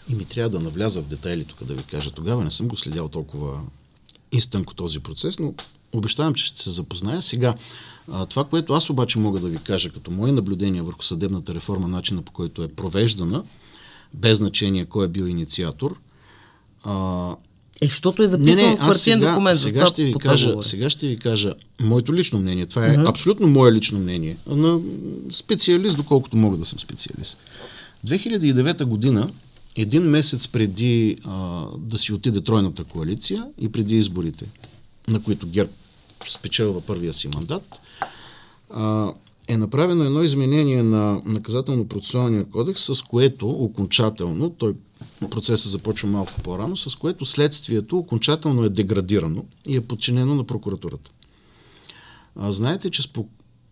[0.08, 2.10] И ми трябва да навляза в детайли тук да ви кажа.
[2.10, 3.60] Тогава не съм го следял толкова
[4.32, 5.54] истинко този процес, но
[5.94, 7.22] обещавам, че ще се запозная.
[7.22, 7.54] Сега,
[8.12, 11.88] а, това, което аз обаче мога да ви кажа като мои наблюдения върху съдебната реформа,
[11.88, 13.42] начина по който е провеждана,
[14.14, 15.96] без значение кой е бил инициатор.
[16.84, 17.30] А,
[17.80, 19.58] е, защото е записано не, не, в партиен сега, документ.
[19.58, 22.66] Сега ще, ви кажа, сега ще ви кажа моето лично мнение.
[22.66, 23.08] Това е uh-huh.
[23.08, 24.36] абсолютно мое лично мнение.
[24.46, 24.80] На
[25.32, 27.38] специалист, доколкото мога да съм специалист.
[28.06, 29.30] 2009 година,
[29.76, 34.46] един месец преди а, да си отиде тройната коалиция и преди изборите,
[35.08, 35.70] на които ГЕРБ
[36.28, 37.80] спечелва първия си мандат,
[38.70, 39.12] а,
[39.48, 44.74] е направено едно изменение на наказателно-процесуалния кодекс, с което окончателно, той
[45.30, 51.10] процесът започва малко по-рано, с което следствието окончателно е деградирано и е подчинено на прокуратурата.
[52.36, 53.26] А, знаете, че спо...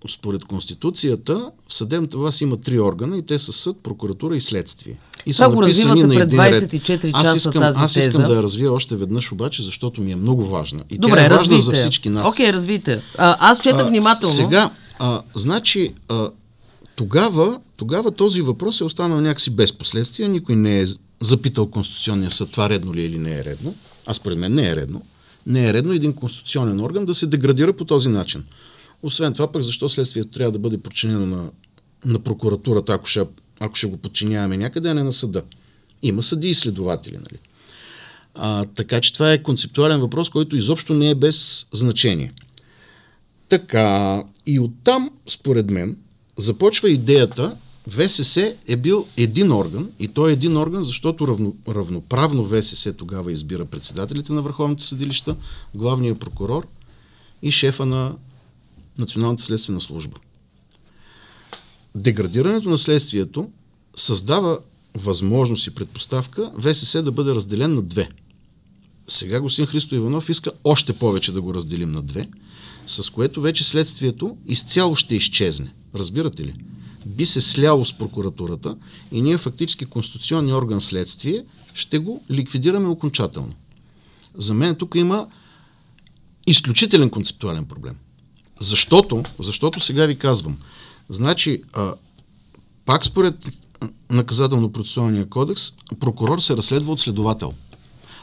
[0.08, 4.98] според Конституцията в съдебната власт има три органа и те са съд, прокуратура и следствие.
[5.26, 6.70] И Това са го развивате на пред един ред.
[6.70, 8.26] 24 Аз часа искам, тази аз искам теза.
[8.26, 10.84] да я развия още веднъж обаче, защото ми е много важна.
[10.90, 11.64] И Добре, тя е важна развийте.
[11.64, 12.28] за всички нас.
[12.28, 13.02] Окей, развийте.
[13.18, 14.34] А, аз четах А, внимателно.
[14.34, 16.30] Сега, а, значи, а,
[16.96, 20.28] тогава, тогава този въпрос е останал някакси без последствия.
[20.28, 20.84] Никой не е
[21.20, 23.74] запитал Конституционния съд това редно ли е или не е редно.
[24.06, 25.02] А според мен не е редно.
[25.46, 28.44] Не е редно един конституционен орган да се деградира по този начин.
[29.02, 31.50] Освен това, пък защо следствието трябва да бъде подчинено на,
[32.04, 33.26] на прокуратурата, ако ще,
[33.60, 35.42] ако ще го подчиняваме някъде, а не на съда.
[36.02, 37.38] Има съди и следователи, нали?
[38.34, 42.32] А, така че това е концептуален въпрос, който изобщо не е без значение.
[43.48, 45.96] Така, и оттам, според мен,
[46.36, 47.56] започва идеята,
[47.88, 53.32] ВСС е бил един орган, и той е един орган, защото равно, равноправно ВСС тогава
[53.32, 55.36] избира председателите на върховните съдилища,
[55.74, 56.66] главния прокурор
[57.42, 58.12] и шефа на
[58.98, 60.16] Националната следствена служба.
[61.94, 63.50] Деградирането на следствието
[63.96, 64.58] създава
[64.94, 68.08] възможност и предпоставка ВСС да бъде разделен на две.
[69.08, 72.28] Сега господин Христо Иванов иска още повече да го разделим на две,
[72.86, 75.72] с което вече следствието изцяло ще изчезне.
[75.94, 76.54] Разбирате ли?
[77.06, 78.76] Би се сляло с прокуратурата
[79.12, 83.54] и ние фактически конституционния орган следствие ще го ликвидираме окончателно.
[84.34, 85.26] За мен тук има
[86.46, 87.96] изключителен концептуален проблем.
[88.62, 90.56] Защото, защото сега ви казвам,
[91.08, 91.94] значи, а,
[92.86, 93.48] пак според
[94.10, 97.52] наказателно-процесуалния кодекс, прокурор се разследва от следовател.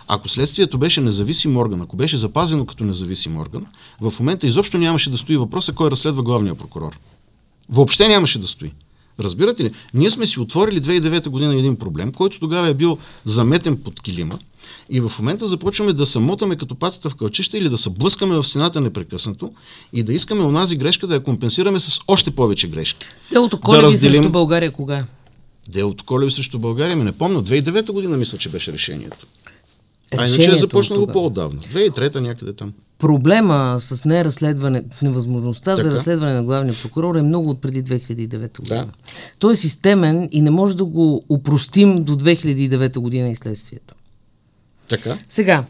[0.07, 3.65] Ако следствието беше независим орган, ако беше запазено като независим орган,
[4.01, 6.99] в момента изобщо нямаше да стои въпроса кой разследва главния прокурор.
[7.69, 8.73] Въобще нямаше да стои.
[9.19, 9.71] Разбирате ли?
[9.93, 14.39] Ние сме си отворили 2009 година един проблем, който тогава е бил заметен под килима
[14.89, 18.35] и в момента започваме да се мотаме като патата в кълчища или да се блъскаме
[18.35, 19.51] в стената непрекъснато
[19.93, 23.07] и да искаме онази грешка да я компенсираме с още повече грешки.
[23.31, 25.03] Делото Колеви разделим- срещу България кога е?
[25.69, 29.27] Делото Колеви срещу България, ми не помня, 2009 година мисля, че беше решението.
[30.17, 31.61] А иначе е започнало по-отдавна.
[31.63, 32.73] 2003 някъде там.
[32.99, 35.91] Проблема с неразследване, невъзможността за Така.
[35.91, 38.85] разследване на главния прокурор е много от преди 2009 година.
[38.85, 38.87] Да.
[39.39, 43.93] Той е системен и не може да го упростим до 2009 година и следствието.
[44.89, 45.17] Така.
[45.29, 45.63] Сега,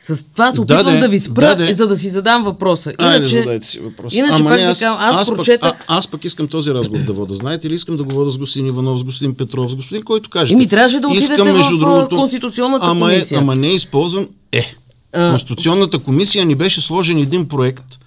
[0.00, 2.92] с това се опитвам да, ви спра, Да, за да си задам въпроса.
[2.98, 4.14] Айде, задайте си въпрос.
[4.14, 5.72] Иначе Ама пак не, да аз, кажа, аз, пък, прочетах...
[5.88, 7.34] а, аз пък искам този разговор да вода.
[7.34, 10.30] Знаете ли, искам да го вода с господин Иванов, с господин Петров, с господин, който
[10.30, 10.54] каже.
[10.54, 13.36] Еми, трябваше да отидете в, а, Конституционната ама комисия.
[13.36, 14.28] Е, ама не използвам.
[14.52, 14.76] Е,
[15.12, 15.30] А.
[15.30, 17.98] Конституционната комисия ни беше сложен един проект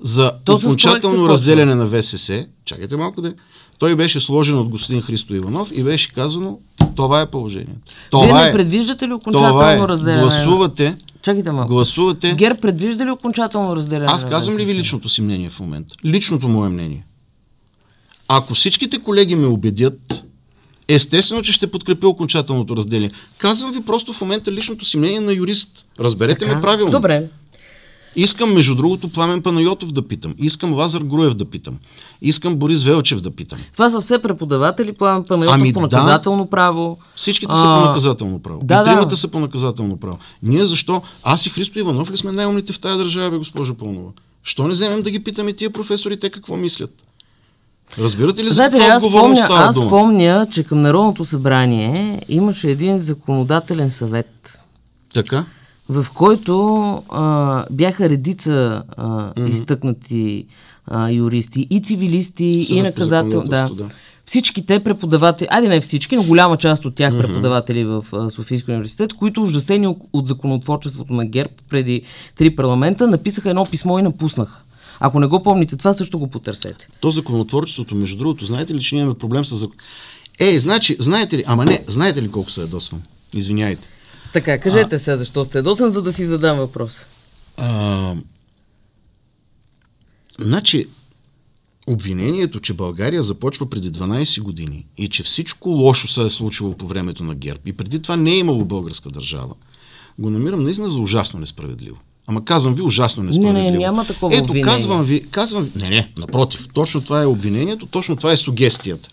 [0.00, 2.46] за То окончателно разделяне на ВСС.
[2.64, 3.34] Чакайте малко да.
[3.78, 6.58] Той беше сложен от господин Христо Иванов и беше казано,
[6.96, 7.92] това е положението.
[8.10, 8.52] Това Вие не е.
[8.52, 9.88] предвиждате ли Това окончателно е.
[9.88, 10.20] разделяне?
[10.20, 11.68] Гласувате, Чакайте малко.
[11.68, 12.32] гласувате.
[12.32, 14.06] ГЕРБ предвижда ли окончателно разделяне?
[14.08, 15.94] Аз казвам ли ви личното си мнение в момента?
[16.04, 17.04] Личното мое мнение.
[18.28, 20.24] Ако всичките колеги ме убедят,
[20.88, 23.10] естествено, че ще подкрепя окончателното разделение.
[23.38, 25.86] Казвам ви просто в момента личното си мнение на юрист.
[26.00, 26.54] Разберете Така.
[26.54, 26.90] ме правилно.
[26.90, 27.24] Добре.
[28.16, 30.34] Искам, между другото, Пламен Панайотов да питам.
[30.38, 31.78] Искам Лазар Груев да питам.
[32.22, 33.58] Искам Борис Велчев да питам.
[33.72, 35.96] Това са все преподаватели, Пламен Панайотов Ами по да.
[35.96, 36.98] наказателно право.
[37.14, 38.60] Всичките А, са по наказателно право.
[38.64, 39.16] да, и тримата да.
[39.16, 40.18] са по наказателно право.
[40.42, 41.02] Ние защо?
[41.24, 44.10] Аз и Христо Иванов ли сме най-умните в тази държава, бе, госпожо Пълнова?
[44.42, 46.90] Що не вземем да ги питаме тия професори, те какво мислят?
[47.98, 49.88] Разбирате ли за Знаете каква аз отговорност помня, става аз дума?
[49.88, 54.60] помня, че към Народното събрание имаше един законодателен съвет,
[55.14, 55.44] Така?
[55.88, 60.46] В който а, бяха редица а, изтъкнати
[60.86, 63.42] а, юристи и цивилисти, и Съвет по наказател.
[63.42, 63.88] Да.
[64.26, 68.72] Всички те преподаватели, айде не всички, но голяма част от тях преподаватели в а, Софийския
[68.72, 72.02] университет, които ужасени от законотворчеството на ГЕРБ преди
[72.36, 74.58] три парламента, написаха едно писмо и напуснаха.
[75.00, 76.88] Ако не го помните това, също го потърсете.
[77.00, 79.76] То законотворчеството, между другото, знаете ли, че ние имаме проблем с закон...
[80.40, 83.02] Ей, значи, знаете ли, ама не, знаете ли колко се ядосвам?
[83.34, 83.88] Извиняйте.
[84.36, 87.04] Така, кажете сега защо сте ядосан, за да си задам въпроса.
[87.56, 88.14] А,
[90.40, 90.86] значи,
[91.86, 96.86] обвинението, че България започва преди 12 години и че всичко лошо се е случило по
[96.86, 99.54] времето на ГЕРБ и преди това не е имало българска държава,
[100.18, 101.96] го намирам наистина за ужасно несправедливо.
[102.26, 103.82] Ама казвам ви ужасно несправедливо.
[103.82, 104.72] няма такова Ето, обвинение.
[104.74, 109.08] казвам ви, казвам ви, не, не, напротив, точно това е обвинението, точно това е сугестията.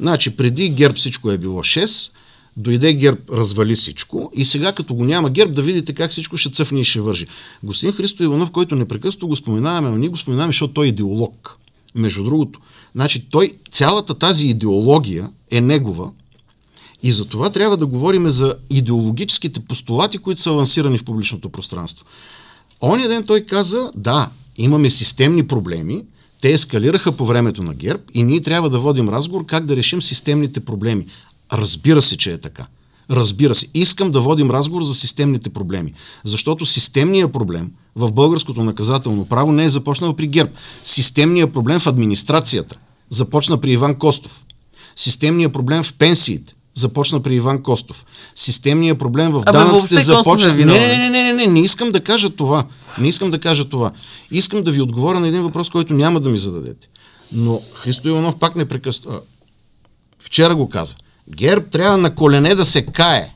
[0.00, 2.10] Значи, преди ГЕРБ всичко е било 6,
[2.56, 6.50] дойде ГЕРБ, развали всичко и сега като го няма ГЕРБ, да видите как всичко ще
[6.50, 7.26] цъфне и ще вържи.
[7.62, 11.58] Господин Христо Иванов, който непрекъснато го споменаваме, но ние го споменаваме, защото той е идеолог.
[11.94, 12.60] Между другото.
[12.94, 16.10] Значи той, цялата тази идеология е негова
[17.02, 22.04] и за това трябва да говорим за идеологическите постулати, които са лансирани в публичното пространство.
[22.82, 26.04] Оня ден той каза, да, имаме системни проблеми,
[26.40, 30.02] Те ескалираха по времето на ГЕРБ и ние трябва да водим разговор как да решим
[30.02, 31.06] системните проблеми.
[31.54, 32.66] Разбира се, че е така.
[33.10, 35.92] Разбира се, искам да водим разговор за системните проблеми,
[36.24, 40.50] защото системният проблем в българското наказателно право не е започнал при ГЕРБ.
[40.84, 42.78] Системният проблем в администрацията
[43.10, 44.44] започна при Иван Костов.
[44.96, 48.04] Системният проблем в пенсиите започна при Иван Костов.
[48.34, 50.50] Системният проблем в данъците започна...
[50.50, 52.66] Е не, не, не, не, не, не, не искам да кажа това.
[52.98, 53.92] Не искам да кажа това.
[54.30, 56.88] Искам да ви отговоря на един въпрос, който няма да ми зададете.
[57.32, 59.20] Но Христо Иванов пак не прекъсва.
[60.18, 60.94] Вчера го каза.
[61.30, 63.30] ГЕРБ трябва на колене да се кае.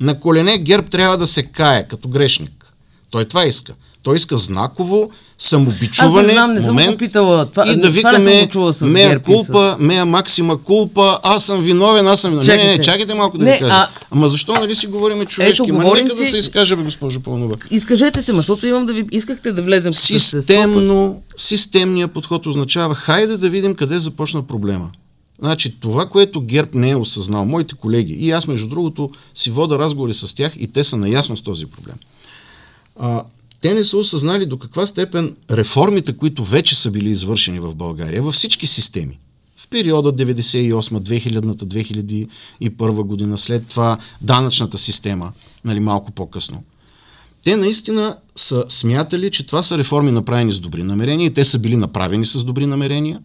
[0.00, 2.72] На колене ГЕРБ трябва да се кае като грешник.
[3.10, 3.74] Той това иска.
[4.02, 7.46] Той иска знаково самобичуване, Аз не знам, не съм момент питала.
[7.46, 8.48] Това, и да викаме
[8.82, 12.46] мея кулпа, мея максима кулпа, аз съм виновен, аз съм виновен.
[12.46, 12.66] Чакайте.
[12.66, 13.74] Не, не, чакайте малко да не, ви кажа.
[13.74, 13.88] А...
[14.10, 15.62] Ама защо нали си говорим човешки?
[15.62, 16.22] Ето, Ма нека си...
[16.22, 17.56] да се изкаже, бе, госпожо Пълнова.
[17.70, 19.04] Изкажете се, защото имам да ви...
[19.12, 24.90] Искахте да влезем Системно, системният подход означава, хайде да видим къде започна проблема.
[25.42, 29.78] Значи това, което ГЕРБ не е осъзнал, моите колеги, и аз между другото си вода
[29.78, 31.96] разговори с тях и те са наясно с този проблем.
[32.96, 33.24] А,
[33.60, 38.22] те не са осъзнали до каква степен реформите, които вече са били извършени в България,
[38.22, 39.18] във всички системи,
[39.56, 45.32] в периода 98-2000-та, 2001 година, след това данъчната система,
[45.64, 46.62] нали, малко по-късно,
[47.44, 51.58] те наистина са смятали, че това са реформи направени с добри намерения и те са
[51.58, 53.20] били направени с добри намерения,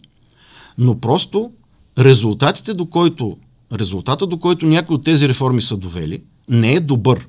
[0.78, 1.50] но просто
[1.98, 3.36] резултатите, до който,
[3.78, 7.26] резултата, до който някои от тези реформи са довели, не е добър.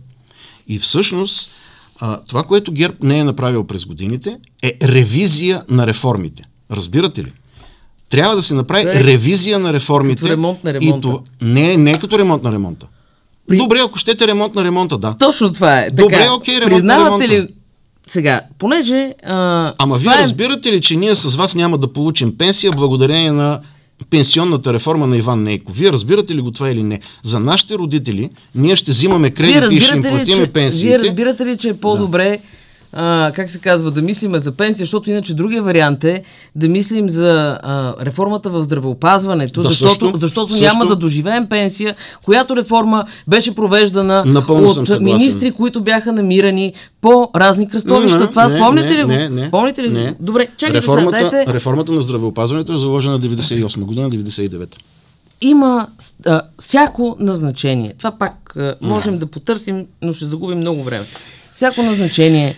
[0.67, 1.51] И всъщност
[2.01, 6.43] а, това, което ГЕРБ не е направил през годините, е ревизия на реформите.
[6.71, 7.33] Разбирате ли?
[8.09, 9.03] Трябва да се направи Добре.
[9.03, 10.21] ревизия на реформите.
[10.21, 10.97] Като ремонт на ремонта.
[10.97, 12.87] И това, не, не е като ремонт на ремонта.
[13.47, 13.57] При...
[13.57, 15.15] Добре, ако щете ремонт на ремонта, да.
[15.19, 15.89] Точно това е.
[15.89, 17.51] Добре, така, окей, ремонт Признавате на ремонта.
[17.51, 17.55] ли
[18.07, 19.13] сега, понеже...
[19.25, 20.17] А, Ама вие е...
[20.17, 23.59] разбирате ли, че ние с вас няма да получим пенсия благодарение на
[24.09, 25.71] пенсионната реформа на Иван Нейко.
[25.71, 26.99] Вие разбирате ли го това или не?
[27.23, 30.97] За нашите родители ние ще взимаме кредити и ще им платиме пенсиите.
[30.97, 32.58] Вие разбирате ли, че е по-добре да
[32.93, 36.23] а, как се казва, да мислиме за пенсия, защото иначе другия вариант е
[36.55, 40.65] да мислим за а, реформата в здравеопазването, да, защото, също, защото също.
[40.65, 47.29] няма да доживеем пенсия, която реформа беше провеждана Напълно от министри, които бяха намирани по
[47.35, 48.29] разни кръстовища.
[48.29, 49.09] Това не, спомняте ли го?
[49.09, 50.15] Не, не, Помните ли не.
[50.19, 51.53] Добре, чакайте реформата, сега, дайте...
[51.53, 54.75] реформата на здравеопазването е заложена 98 година, 99
[55.41, 55.87] има
[56.25, 57.93] а, всяко назначение.
[57.97, 61.05] Това пак а, можем да потърсим, но ще загубим много време.
[61.55, 62.55] Всяко назначение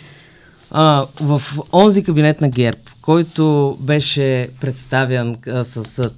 [0.72, 1.42] а, в
[1.74, 6.10] онзи кабинет на ГЕРБ, който беше представян а, с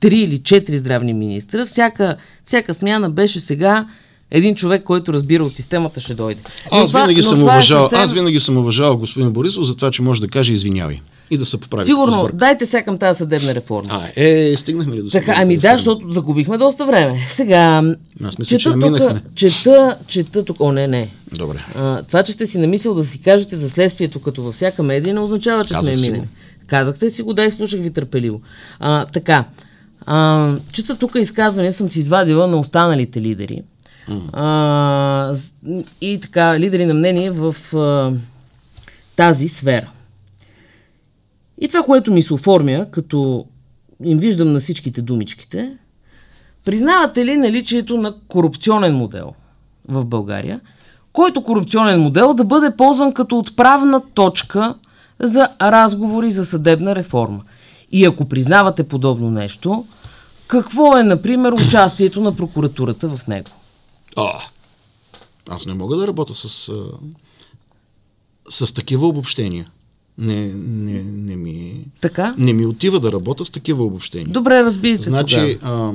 [0.00, 3.86] три или четири здравни министра, всяка, всяка смяна беше сега
[4.30, 6.40] един човек, който разбира от системата, ще дойде.
[6.70, 8.00] аз, това, винаги съм е уважал, съвсем...
[8.00, 11.00] аз винаги съм уважавал господин Борисов за това, че може да каже извинявай
[11.30, 11.84] и да се поправи.
[11.84, 13.88] Сигурно, дайте сега към тази съдебна реформа.
[13.90, 17.26] А, е, стигнахме ли до Така, ами да, защото загубихме доста време.
[17.28, 21.08] Сега, аз мисля, чета, че тук, чета, чета тук, о не, не.
[21.32, 21.64] Добре.
[21.74, 25.14] А, това, че сте си намислил да си кажете за следствието, като във всяка медия,
[25.14, 26.28] не означава, че Казах сме минали.
[26.66, 28.40] Казахте си го, дай слушах ви търпеливо.
[28.80, 29.44] А, така,
[30.06, 33.62] а, чета тук изказване, съм си извадила на останалите лидери.
[34.08, 34.20] Mm.
[34.32, 35.34] А,
[36.00, 38.12] и така, лидери на мнение в а,
[39.16, 39.90] тази сфера.
[41.60, 43.46] И това, което ми се оформя, като
[44.04, 45.76] им виждам на всичките думичките,
[46.64, 49.32] признавате ли наличието на корупционен модел
[49.88, 50.60] в България,
[51.12, 54.74] който корупционен модел да бъде ползван като отправна точка
[55.20, 57.42] за разговори за съдебна реформа?
[57.92, 59.84] И ако признавате подобно нещо,
[60.46, 63.50] какво е, например, участието на прокуратурата в него?
[64.16, 64.38] А,
[65.48, 66.72] аз не мога да работя с,
[68.50, 69.70] с такива обобщения
[70.18, 72.34] не, не, не, ми, така?
[72.38, 74.28] не ми отива да работя с такива обобщения.
[74.28, 75.02] Добре, разбирате.
[75.02, 75.92] Значи, а,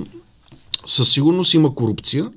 [0.86, 2.32] със сигурност има корупция.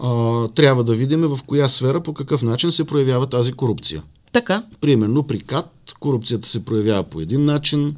[0.00, 4.02] А, трябва да видим в коя сфера, по какъв начин се проявява тази корупция.
[4.32, 4.64] Така.
[4.80, 7.96] Примерно при КАТ корупцията се проявява по един начин.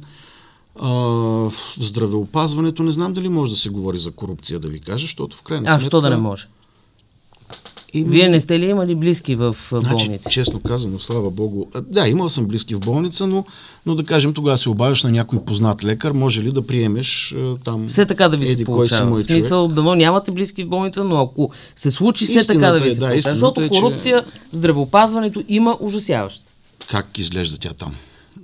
[0.79, 5.03] А, в здравеопазването не знам дали може да се говори за корупция, да ви кажа,
[5.03, 5.85] защото в крайна сметка...
[5.85, 6.47] А, що да не може?
[7.95, 8.03] И...
[8.03, 9.89] Вие не сте ли имали близки в болница?
[9.89, 11.65] Значи, честно казано, слава богу.
[11.81, 13.45] Да, имал съм близки в болница, но,
[13.85, 17.87] но да кажем, тогава се обавяш на някой познат лекар, може ли да приемеш там.
[17.89, 19.11] Все така да ви се получава.
[19.11, 22.71] Кой си в смисъл, да нямате близки в болница, но ако се случи, все така
[22.71, 23.21] да ви се е, да, получава.
[23.21, 24.39] Защото е, корупция че...
[24.53, 26.43] в здравеопазването има ужасяващ.
[26.91, 27.93] Как изглежда тя там?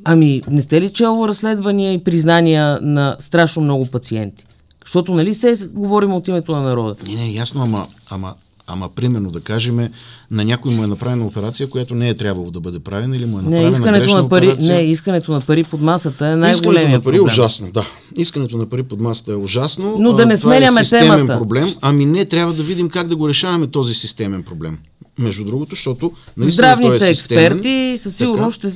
[0.03, 4.45] Ами, не сте ли чело разследвания и признания на страшно много пациенти?
[4.85, 6.95] Защото нали се говорим от името на народа?
[7.07, 8.33] Не, не, ясно, ама, ама
[8.71, 9.89] Ама, примерно, да кажем,
[10.31, 13.39] на някой му е направена операция, която не е трябвало да бъде правена или му
[13.39, 14.75] е направена Не, искането на пари, операция.
[14.75, 17.87] не, искането на пари под масата е Искането най-големия на пари е ужасно, да.
[18.17, 19.95] Искането на пари под масата е ужасно.
[19.99, 21.39] Но да не това сменяме е системен темата.
[21.39, 21.67] проблем.
[21.81, 24.77] Ами не, трябва да видим как да го решаваме този системен проблем.
[25.19, 27.43] Между другото, защото наистина той Здравните е системен.
[27.45, 28.71] експерти със сигурност ще,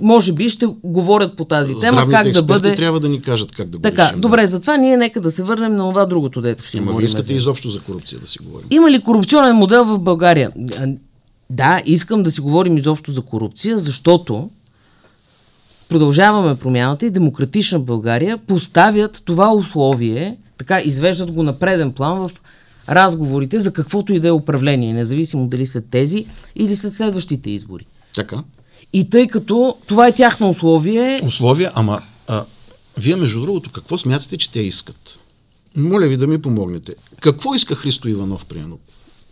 [0.00, 2.74] може би ще говорят по тази тема, Здравните как да бъде...
[2.74, 4.20] трябва да ни кажат как да го Така, решим.
[4.20, 6.78] добре, затова ние нека да се върнем на това другото, дето ще Да.
[6.78, 7.06] Ама вие говорим.
[7.06, 8.66] искате изобщо за корупция да си говорим.
[8.70, 10.50] Има ли корупционен модел в България?
[11.50, 14.50] Да, искам да си говорим изобщо за корупция, защото
[15.88, 22.30] продължаваме промяната и демократична България поставят това условие, така извеждат го на преден план в
[22.88, 26.26] разговорите за каквото и да е управление, независимо дали след тези
[26.56, 27.86] или след следващите избори.
[28.14, 28.42] Така.
[28.92, 32.44] И тъй като това е тяхно условие, Условия, ама а,
[32.98, 35.18] вие между другото, какво смятате, че те искат?
[35.76, 36.94] Моля ви да ми помогнете.
[37.20, 38.78] Какво иска Христо Иванов, примерно?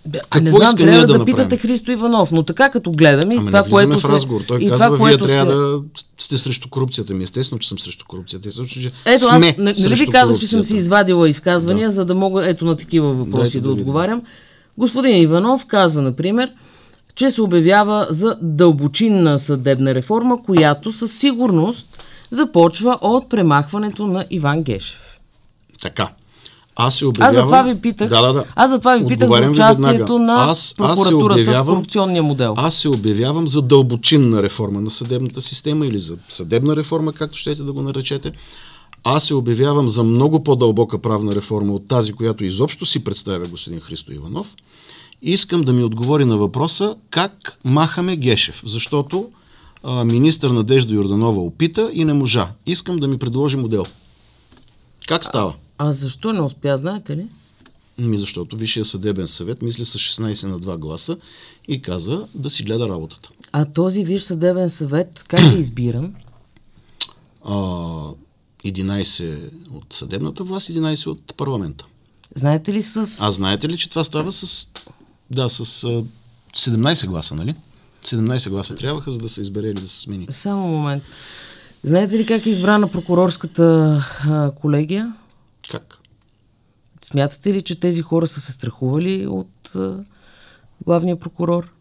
[0.06, 2.92] Да, а Какво не знам, иска трябва да, да питате Христо Иванов, но така като
[2.92, 4.40] гледам и Ами това, не което в разговор.
[4.40, 5.56] Той и казва, това, вие трябва се...
[5.56, 5.80] да
[6.18, 7.14] сте срещу корупцията.
[7.14, 8.48] Ми естествено, че съм срещу корупцията.
[8.48, 11.92] Естествено, че Ето, аз, сме не, нали ви казах, че съм си извадила изказвания, да.
[11.92, 14.22] за да мога ето на такива въпроси Дайте да, да отговарям.
[14.78, 16.50] Господин Иванов казва, например,
[17.18, 24.62] че се обявява за дълбочинна съдебна реформа, която със сигурност започва от премахването на Иван
[24.62, 25.18] Гешев.
[25.82, 26.08] Така.
[26.76, 27.28] Аз се обявявам...
[27.30, 28.10] Аз за това ви питах.
[28.10, 28.44] Да, да, да.
[28.54, 30.18] Аз за това ви питах за участието веднага.
[30.18, 32.54] на аз, аз прокуратурата в обявявам, корупционния модел.
[32.56, 37.62] Аз се обявявам за дълбочинна реформа на съдебната система или за съдебна реформа, както щете
[37.62, 38.32] да го наречете.
[39.04, 43.80] Аз се обявявам за много по-дълбока правна реформа от тази, която изобщо си представя господин
[43.80, 44.54] Христо Иванов.
[45.22, 49.30] Искам да ми отговори на въпроса как махаме Гешев, защото
[49.82, 52.50] а, министър Надежда Йорданова опита и не можа.
[52.66, 53.86] Искам да ми предложи модел.
[55.08, 55.54] Как става?
[55.78, 57.26] А защо не успя, знаете ли?
[57.98, 61.16] Ми защото Висшия съдебен съвет мисли с 16 на 2 гласа
[61.68, 63.30] и каза да си гледа работата.
[63.52, 66.14] А този Виж съдебен съвет как е избиран?
[67.44, 67.54] А,
[68.64, 69.38] 11
[69.74, 71.84] от съдебната власт, 11 от парламента.
[72.34, 72.96] Знаете ли с...
[73.20, 74.68] А знаете ли, че това става с,
[75.30, 76.04] да, с а,
[76.56, 77.54] 17 гласа, нали?
[78.04, 80.26] 17 гласа трябваха, за да се избере или да се смени.
[80.30, 81.02] Само момент.
[81.84, 83.98] Знаете ли как е избрана прокурорската
[84.28, 85.14] а, колегия?
[85.70, 85.98] Как?
[87.04, 90.04] Смятате ли, че тези хора са се страхували от а,
[90.84, 91.72] главния прокурор?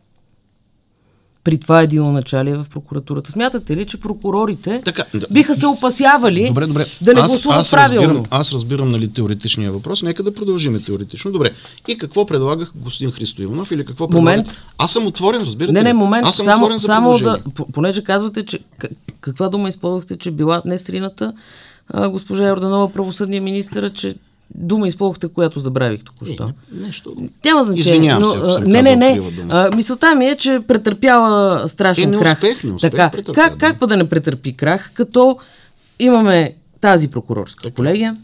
[1.48, 3.32] При това единоначалие в прокуратурата.
[3.32, 5.28] Смятате ли, че прокурорите Така, да.
[5.32, 6.86] биха се опасявали Добре, добре.
[7.02, 8.08] да не аз, гласуват аз правилно?
[8.08, 10.04] Разбирам, аз разбирам нали, теоретичния въпрос.
[10.04, 11.32] Нека да продължим теоретично.
[11.32, 11.52] Добре.
[11.88, 14.46] И какво предлагах господин Христо Иванов или какво Момент.
[14.46, 14.64] предлагат?
[14.78, 16.28] Аз съм отворен, разбирате Не, не, момент.
[16.28, 17.40] Аз съм само, отворен за само да,
[17.74, 18.60] понеже казвате, че
[19.22, 21.34] каква дума използвахте, че била нестрината
[21.90, 24.16] а, госпожа Йорданова, правосъдния министър, че
[24.56, 26.44] дума използвахте, която забравих току-що.
[26.44, 27.16] Е, нещо.
[27.46, 27.80] Няма значение.
[27.80, 29.22] Извинявам но, се, ако съм не, не, не.
[29.50, 32.34] А, мисълта ми е, че претърпяла страшен Е, не крах.
[32.34, 33.58] успех, не успех така, претърпя, как, да.
[33.58, 35.38] как па да не претърпи крах, като
[36.00, 37.76] имаме тази прокурорска Така.
[37.76, 38.18] колегия,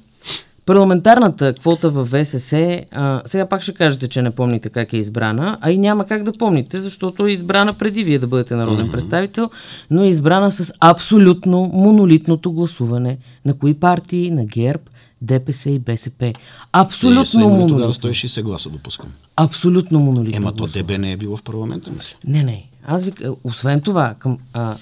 [0.66, 5.58] парламентарната квота в ВСС, а, сега пак ще кажете, че не помните как е избрана,
[5.62, 9.50] а и няма как да помните, защото е избрана преди вие да бъдете народен представител,
[9.92, 14.84] но е избрана с абсолютно монолитното гласуване на кои партии, на ГЕРБ,
[15.24, 16.18] ДПС и БСП.
[16.20, 16.34] Те
[16.74, 17.94] Абсолютно тогава монолитно.
[17.94, 19.08] 160 гласа, допускам.
[19.36, 20.38] Абсолютно монолитно.
[20.38, 20.68] Ема то.
[20.68, 22.16] ДБ не е било в парламента, мисля.
[22.28, 22.66] Не, не.
[22.88, 23.14] Аз ви,
[23.44, 24.76] освен това, към, а,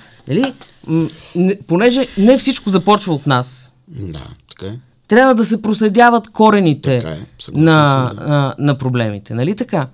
[0.88, 4.80] м, не, понеже не всичко започва от нас, Да, така е.
[5.08, 7.18] трябва да се проследяват корените Така е,
[7.54, 8.28] на, съм, да.
[8.28, 9.88] на, на проблемите, нали така?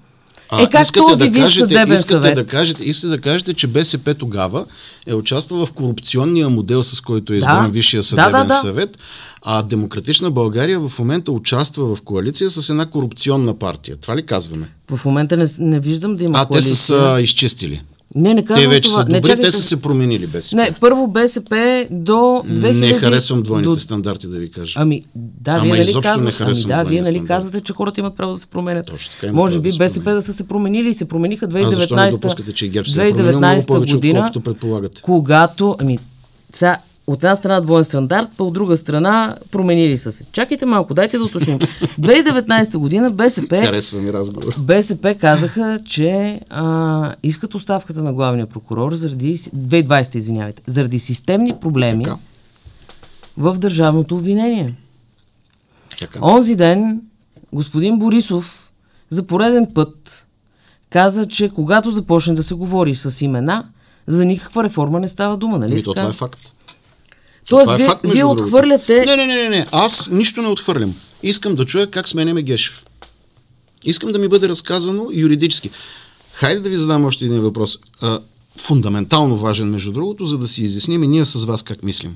[0.49, 2.35] А, е как искате този да кажете, съдебен искате съвет...
[2.35, 4.65] да кажете, искате да кажете, че БСП тогава
[5.07, 8.53] е участвал в корупционния модел, с който е избран Да, Висшия да, съдебен да, да.
[8.53, 8.97] съвет,
[9.45, 13.97] а Демократична България в момента участва в коалиция с една корупционна партия.
[13.97, 14.69] Това ли казваме?
[14.91, 16.75] В момента не, не виждам да има А те коалиция.
[16.75, 17.81] са а, изчистили.
[18.15, 19.01] Не, не казвам Те вече това.
[19.01, 19.47] са не, добри, чакайте.
[19.47, 20.55] те са се променили БСП.
[20.55, 22.71] Не, първо БСП до 2000...
[22.73, 23.75] Не харесвам двойните до...
[23.75, 24.73] стандарти, да ви кажа.
[24.79, 27.99] Ами, да, Ама вие нали изобщо не казвате, ами, да, вие нали казвате, че хората
[27.99, 28.85] имат право да се променят.
[28.85, 30.23] Точно така, Може би да БСП променят.
[30.23, 33.07] да са се променили и се промениха 2019 А защо не допускате, че ГЕРБ се
[33.07, 35.01] е променил много 2019 повече, година, отколкото предполагате?
[35.01, 35.99] когато, ами,
[36.53, 36.77] сега,
[37.07, 40.25] от една страна двоен стандарт, по от друга страна променили са се.
[40.31, 41.59] Чакайте малко, дайте да уточним.
[41.99, 44.55] 2019 година БСП Харесва ми разговор.
[44.59, 52.03] БСП казаха, че а, искат оставката на главния прокурор заради 2020, извинявайте, заради системни проблеми
[52.03, 52.17] Така.
[53.37, 54.75] в държавното обвинение.
[55.99, 56.19] Така.
[56.21, 57.01] Онзи ден
[57.53, 58.71] господин Борисов
[59.09, 60.25] за пореден път
[60.89, 63.65] каза, че когато започне да се говори с имена,
[64.07, 65.75] за никаква реформа не става дума, нали?
[65.75, 66.53] Ми, то това е факт.
[67.49, 69.05] Тоест, това е факт, вие отхвърляте...
[69.05, 69.67] Не, не, не, не, не.
[69.71, 70.95] Аз нищо не отхвърлям.
[71.23, 72.85] Искам да чуя как сменяме Гешев.
[73.85, 75.69] Искам да ми бъде разказано юридически.
[76.33, 77.77] Хайде да ви задам още един въпрос.
[78.01, 78.19] А,
[78.57, 82.15] фундаментално важен, между другото, за да си изясним и ние с вас как мислим.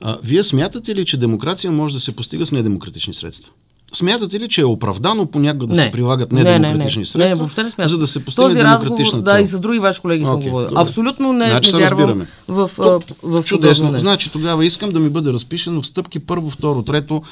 [0.00, 3.52] А, вие смятате ли, че демокрация може да се постига с недемократични средства?
[3.94, 5.82] Смятате ли, че е оправдано понякога да Не.
[5.82, 7.06] се прилагат Не, не, недемократични не.
[7.06, 7.90] средства, Не, въобще не смятам.
[7.90, 9.34] за да се постигне Този демократична разговор, цел?
[9.34, 10.78] Да, и с други ваши колеги съм Окей, говорил.
[10.78, 12.26] Абсолютно не, Значи не разбираме.
[12.48, 13.82] в, а, То- в Чудесно.
[13.82, 13.98] подобно.
[13.98, 17.22] Значи тогава искам да ми бъде разпишено в стъпки първо, второ, трето.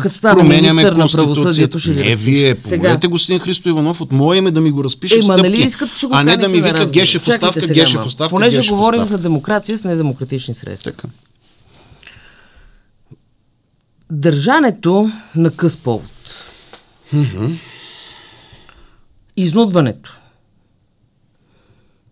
[0.00, 1.78] Като променяме Конституцията.
[1.78, 5.22] ще Не, вие, помолете господин Христо Иванов от мое име да ми го разпише Е,
[5.22, 5.50] в ма стъпки.
[5.50, 6.86] нали искате, ще го а не да ми вика?
[6.86, 10.92] Гешев оставка, Гешев оставка, Понеже говорим за демокрация с недемократични средства.
[14.10, 16.12] Държането на къс повод.
[19.36, 20.20] Изнудването.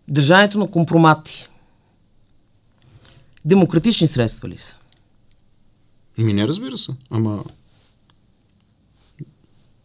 [0.07, 1.47] Държането на компромати.
[3.45, 4.77] Демократични средства ли са?
[6.17, 6.91] Ми не разбира се.
[7.11, 7.43] Ама...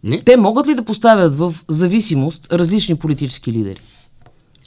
[0.02, 0.20] Не.
[0.24, 3.80] Те могат ли да поставят в зависимост различни политически лидери?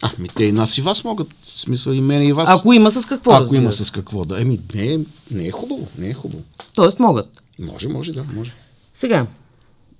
[0.06, 1.28] А, ми те и нас и вас могат.
[1.41, 2.60] В смисъл и мен и вас.
[2.60, 4.41] Ако има с какво, Ако разбира има с какво да.
[4.41, 4.99] Еми, не, е-
[5.32, 5.88] не е хубаво.
[5.97, 6.43] Не е хубаво.
[6.76, 7.41] Тоест могат.
[7.60, 8.51] Може, може, да, може.
[8.93, 9.26] Сега,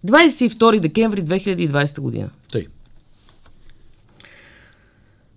[0.08, 2.30] 22 декември 2020 година.
[2.52, 2.66] Тъй.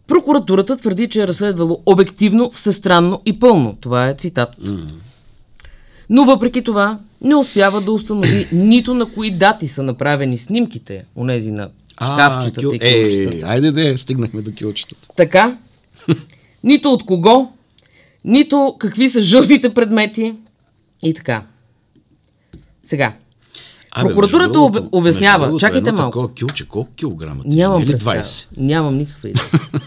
[0.06, 3.76] Прокуратурата твърди, че е разследвало обективно, всестранно и пълно.
[3.80, 4.50] Това е цитат.
[6.10, 11.50] Но въпреки това не успява да установи нито на кои дати са направени снимките, онези
[11.50, 11.70] на
[12.04, 12.68] шкафчетата кил...
[12.68, 13.46] и килчетата.
[13.46, 15.08] Е, айде де, стигнахме до килчетата.
[15.16, 15.56] Така,
[16.64, 17.48] нито от кого,
[18.24, 20.34] нито какви са жълтите предмети
[21.02, 21.42] и така.
[22.84, 23.16] Сега,
[23.90, 25.44] Абе, Прокуратурата другото- об- обяснява.
[25.46, 26.10] другото, Чакайте едно малко.
[26.10, 27.42] Такова килче, колко килограма?
[27.44, 28.16] Нямам Или представа.
[28.16, 28.46] 20?
[28.56, 29.44] Нямам никаква идея.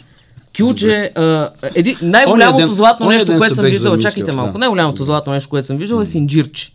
[1.16, 4.58] А, еди, най-голямото златно нещо, което съм виждал, чакайте малко, да.
[4.58, 6.72] най-голямото златно нещо, което съм виждал е синджирче.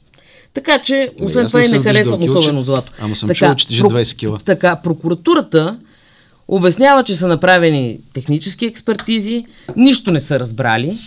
[0.55, 2.93] Така че, освен аз това и не харесвам виждал особено злато.
[3.01, 4.39] ама съм така, чувал, че тежи 20 кила.
[4.39, 5.79] Така, прокуратурата
[6.49, 9.47] обяснява, че са направени технически експертизи,
[9.77, 10.99] нищо не са разбрали.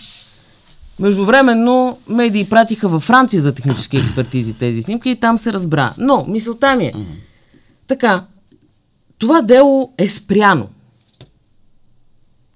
[0.98, 5.94] Междувременно медии пратиха във Франция за технически експертизи тези снимки и там се разбра.
[5.98, 6.92] Но мисълта ми е,
[7.86, 8.24] така,
[9.18, 10.68] това дело е спряно.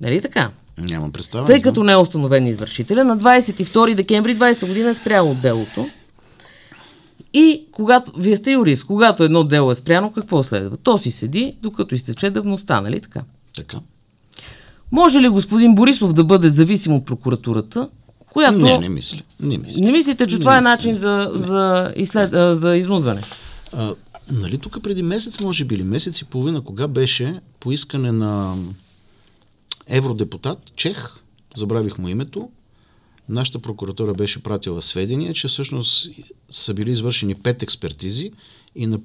[0.01, 0.51] Нали така?
[0.79, 1.47] Нямам представа.
[1.47, 5.41] Тъй не като не е установен извършителя, на 22 декември 20 година е спряло от
[5.41, 5.89] делото.
[7.35, 10.77] И когато, вие сте юрист, когато едно дело е спряно, какво следва?
[10.77, 13.23] То си седи, докато изтече давността, нали така?
[13.57, 13.79] Така.
[14.93, 17.89] Може ли господин Борисов да бъде зависим от прокуратурата,
[18.33, 18.59] която...
[18.59, 19.21] Не, не мисля.
[19.41, 19.85] Не мисля.
[19.85, 20.71] Не мислите, че Не това е мисля.
[20.71, 22.35] начин за, за, изслед...
[22.35, 23.23] а, за изнудване?
[23.73, 23.95] А,
[24.31, 28.55] нали тук преди месец, може би, или месец и половина, кога беше по искане на
[29.87, 31.11] евродепутат, чех,
[31.57, 32.49] забравих му името,
[33.33, 36.09] нашата прокуратура беше пратила сведения, че всъщност
[36.51, 38.33] са били извършени пет експертизи
[38.77, 39.01] и на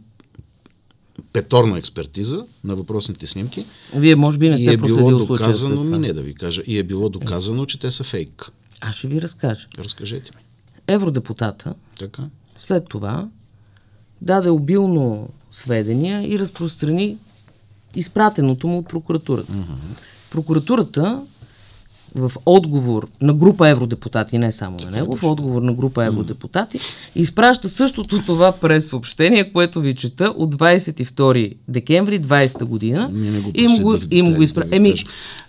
[1.34, 3.66] петорна експертиза на въпросните снимки.
[3.96, 6.78] Вие може би не и сте е било доказано, ми не да ви кажа, и
[6.78, 8.52] е било доказано, че те са фейк.
[8.82, 9.68] Аз ще ви разкажа.
[9.80, 10.42] Разкажете ми.
[10.88, 12.24] Евродепутата Така.
[12.60, 13.30] След това
[14.22, 17.18] даде обилно сведения и разпространи
[17.96, 19.54] изпратеното му от прокуратурата.
[20.32, 21.22] Прокуратурата
[22.18, 26.80] в отговор на група евродепутати, не само на него, в отговор на група евродепутати,
[27.16, 33.10] изпраща същото това през съобщение, което ви чета от 22 декември 20 година.
[33.14, 34.64] Ние не го и му го, и му го изпра...
[34.64, 34.94] да ви Еми.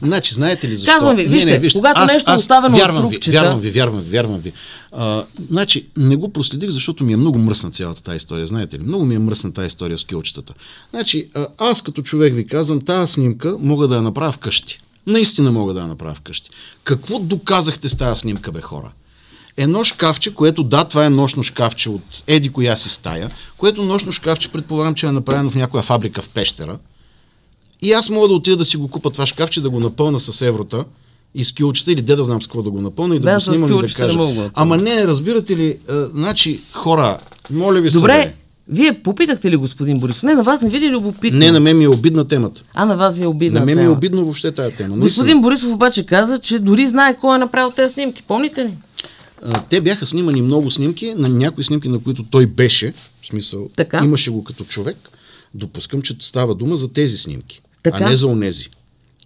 [0.03, 0.93] Значи, знаете ли защо?
[0.93, 4.11] Казвам ви, вижте, когато нещо е оставено от вярвам ви, трупчета- вярвам ви, вярвам ви,
[4.11, 4.53] вярвам ви.
[4.93, 8.83] А, значи, не го проследих, защото ми е много мръсна цялата тази история, знаете ли?
[8.83, 10.55] Много ми е мръсна тази история с килчетата.
[10.91, 14.79] Значи, аз като човек ви казвам, тази снимка мога да я направя вкъщи.
[15.07, 16.51] Наистина мога да я направя вкъщи.
[16.85, 18.91] Какво доказахте с тази снимка, бе хора?
[19.57, 24.13] Едно шкафче, което да, това е нощно шкафче от еди коя си стая, което нощно
[24.13, 26.79] шкафче предполагам, че е направено в някоя фабрика в Пещера.
[27.83, 30.41] И аз мога да отида да си го купа това шкафче, да го напълна с
[30.43, 30.85] еврота
[31.35, 33.35] и с кюлчета или де да знам с какво да го напълна и да Бе,
[33.35, 34.19] го снимам и да кюлчета не кажа.
[34.19, 34.51] мога.
[34.55, 37.19] Ама не, разбирате ли, а, значи хора,
[37.51, 38.35] моля ви се, Добре.
[38.69, 40.23] Вие попитахте ли господин Борисов?
[40.23, 41.39] Не, на вас не ви ли е любопитно?
[41.39, 42.63] Не, на мен ми е обидна темата.
[42.75, 44.97] А на вас ви е обидна на мен ми е обидно въобще тая тема.
[44.97, 45.05] Наистина.
[45.05, 48.23] Господин Борисов обаче каза, че дори знае кой е направил тези снимки.
[48.23, 48.71] Помните ли?
[49.69, 52.93] Те бяха снимани много снимки, на някои снимки, на които той беше,
[53.23, 54.01] в смисъл, Така.
[54.05, 54.97] имаше го като човек.
[55.55, 57.99] Допускам, че става дума за тези снимки, Така.
[58.05, 58.69] а не за онези.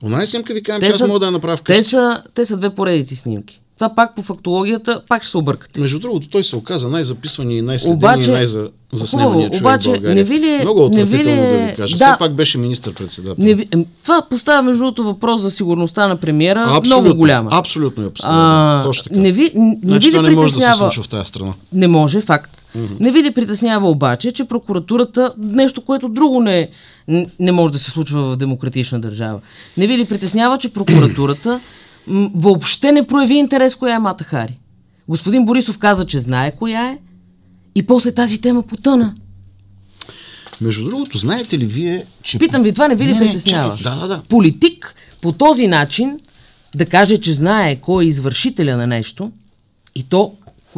[0.02, 1.84] Оная снимка ви казвам, че аз мога да я направя те, вкъщи.
[1.84, 3.61] са, те са две поредици снимки.
[3.74, 5.80] Това пак по фактологията, пак ще се объркате.
[5.80, 10.14] Между другото, той се оказа най-записвания и най-следения и най-заснемания човек обаче, в България.
[10.14, 11.96] не ви ли е- Много не ви ли отвратително е- да ви кажа.
[11.96, 12.04] да.
[12.06, 13.44] Все пак беше министър-председател.
[13.44, 13.68] Не, ви-
[14.02, 17.48] това поставя между другото въпрос за сигурността на премиера Абсолютно, много голяма.
[17.52, 18.34] Абсолютно я поставя.
[18.36, 18.78] да.
[18.80, 19.16] А, Точно така.
[19.16, 21.52] не ви, не значи ви това не може да се случва в тази страна.
[21.72, 22.50] Не може, факт.
[22.76, 23.00] Mm-hmm.
[23.00, 26.68] Не ви ли притеснява обаче, че прокуратурата, нещо, което друго не,
[27.38, 29.38] не може да се случва в демократична държава,
[29.76, 31.60] не ви ли притеснява, че прокуратурата
[32.34, 34.58] въобще не прояви интерес коя е Мата Хари?
[35.08, 36.98] Господин Борисов каза, че знае коя е
[37.74, 39.14] и после тази тема потъна.
[40.60, 42.38] Между другото, знаете ли вие, че...
[42.38, 43.76] Питам ви, това не ви ли притеснява?
[43.82, 44.22] Да, да, да.
[44.28, 46.20] Политик по този начин
[46.74, 49.32] да каже, че знае кой е извършителя на нещо
[49.94, 50.32] и то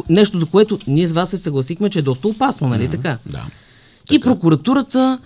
[0.09, 3.17] нещо, за което ние с вас се съгласихме, че е доста опасно, нали mm-hmm, така?
[3.25, 3.45] Да.
[4.11, 5.19] И прокуратурата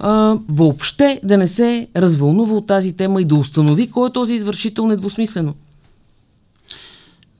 [0.00, 4.34] а, въобще да не се развълнува от тази тема и да установи кой е този
[4.34, 5.54] извършител недвусмислено.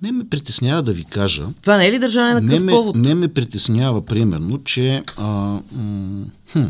[0.02, 1.44] Не ме притеснява да ви кажа.
[1.62, 2.96] Това не е ли държане на къс повод?
[2.96, 5.02] Не ме притеснява, примерно, че.
[5.16, 5.26] А,
[5.72, 6.64] м- хм,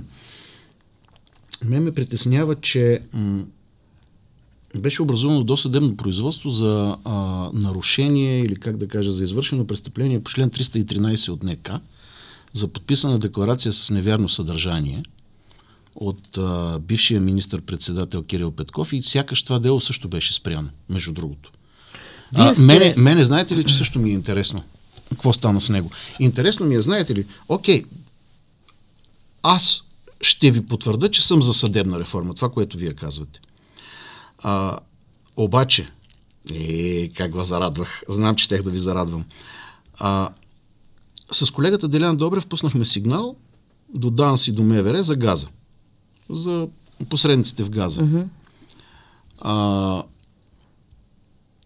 [1.65, 3.45] ме ме притеснява, че м-
[4.79, 7.15] беше образувано досъдебно производство за а,
[7.53, 11.71] нарушение или как да кажа, за извършено престъпление по член 313 от НК
[12.53, 15.03] за подписана декларация с невярно съдържание
[15.95, 21.53] от а, бившия министр-председател Кирил Петков и сякаш това дело също беше спряно, между другото.
[22.35, 22.63] А, сте...
[22.63, 24.63] мене, мене, знаете ли, че също ми е интересно?
[25.11, 25.91] Какво стана с него?
[26.21, 27.85] Интересно ми е, знаете ли, окей,
[29.43, 29.85] аз
[30.21, 33.41] ще ви потвърда, че съм за съдебна реформа, това, което вие казвате.
[34.39, 34.79] А,
[35.37, 35.91] обаче,
[36.53, 39.25] е, как ви зарадвах, знам, че тех да ви зарадвам.
[39.95, 40.31] А,
[41.33, 43.37] с колегата Делян Добрев пуснахме сигнал
[43.95, 45.49] до ДАНС и до МВР за газа.
[46.31, 46.69] За
[47.09, 48.03] посредниците в газа.
[48.03, 48.27] Mm-hmm.
[49.41, 50.03] А,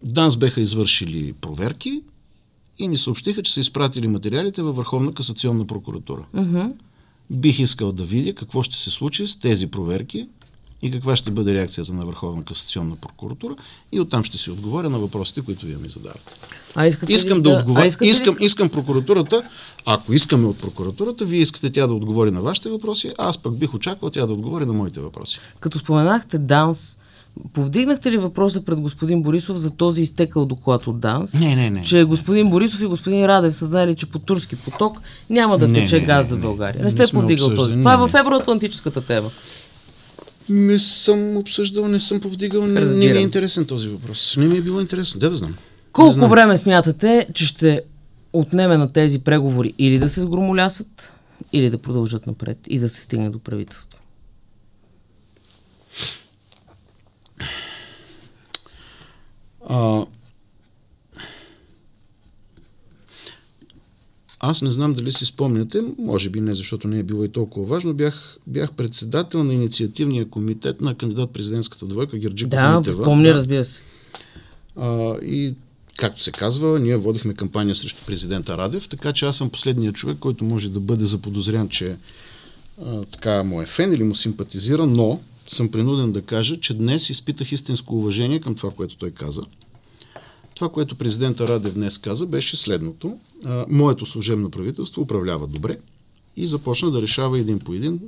[0.03, 2.03] ДАНС беха извършили проверки
[2.79, 6.27] и ни съобщиха, че са изпратили материалите във Върховна касационна прокуратура.
[6.35, 6.73] Mm-hmm.
[7.31, 10.29] Бих искал да видя какво ще се случи с тези проверки
[10.85, 13.55] и каква ще бъде реакцията на Върховна касационна прокуратура
[13.93, 16.35] и оттам ще си отговоря на въпросите, които вие ми задавате.
[16.75, 17.87] А искам ли да, да отговоря.
[17.87, 18.45] Искам, ли...
[18.45, 19.43] искам прокуратурата,
[19.87, 23.57] ако искаме от прокуратурата, вие искате тя да отговори на вашите въпроси, а аз пък
[23.57, 25.41] бих очаквал тя да отговори на моите въпроси.
[25.61, 26.97] Като споменахте ДАНС,
[27.53, 31.35] Повдигнахте ли въпроса пред господин Борисов за този изтекал доклад от ДАНС?
[31.35, 31.83] Не, не, не.
[31.83, 34.99] Че господин Борисов и господин Радев са знали, че по турски поток
[35.31, 36.79] няма да не, тече не, газ не, за България.
[36.79, 37.73] Не, не сте повдигал този.
[37.73, 39.31] Това е в евроатлантическата тема.
[40.49, 44.37] Не съм обсъждал, не съм повдигал, не, не ми е интересен този въпрос.
[44.37, 45.21] Не ми е било интересно.
[45.21, 45.55] Да да знам.
[45.93, 46.31] Колко знам.
[46.31, 47.83] време смятате, че ще
[48.33, 51.13] отнеме на тези преговори или да се сгромолясат,
[51.53, 53.99] или да продължат напред и да се стигне до правителство?
[59.69, 60.05] А,
[64.51, 67.67] аз не знам дали си спомняте, може би не, защото не е било и толкова
[67.67, 73.05] важно, бях, бях председател на инициативния комитет на кандидат-президентската двойка Герджиков да, Митева.
[73.05, 73.81] Помня, да, разбира се.
[74.77, 75.55] А, и
[75.97, 80.17] както се казва, ние водихме кампания срещу президента Радев, така че аз съм последният човек,
[80.21, 81.97] който може да бъде заподозрян, че
[82.85, 87.11] а, така му е фен или му симпатизира, но съм принуден да кажа, че днес
[87.11, 89.43] изпитах истинско уважение към това, което той каза.
[90.55, 93.19] Това, което президента Радев днес каза, беше следното.
[93.45, 95.79] А, моето служебно правителство управлява добре
[96.37, 98.01] и започна да решава един по един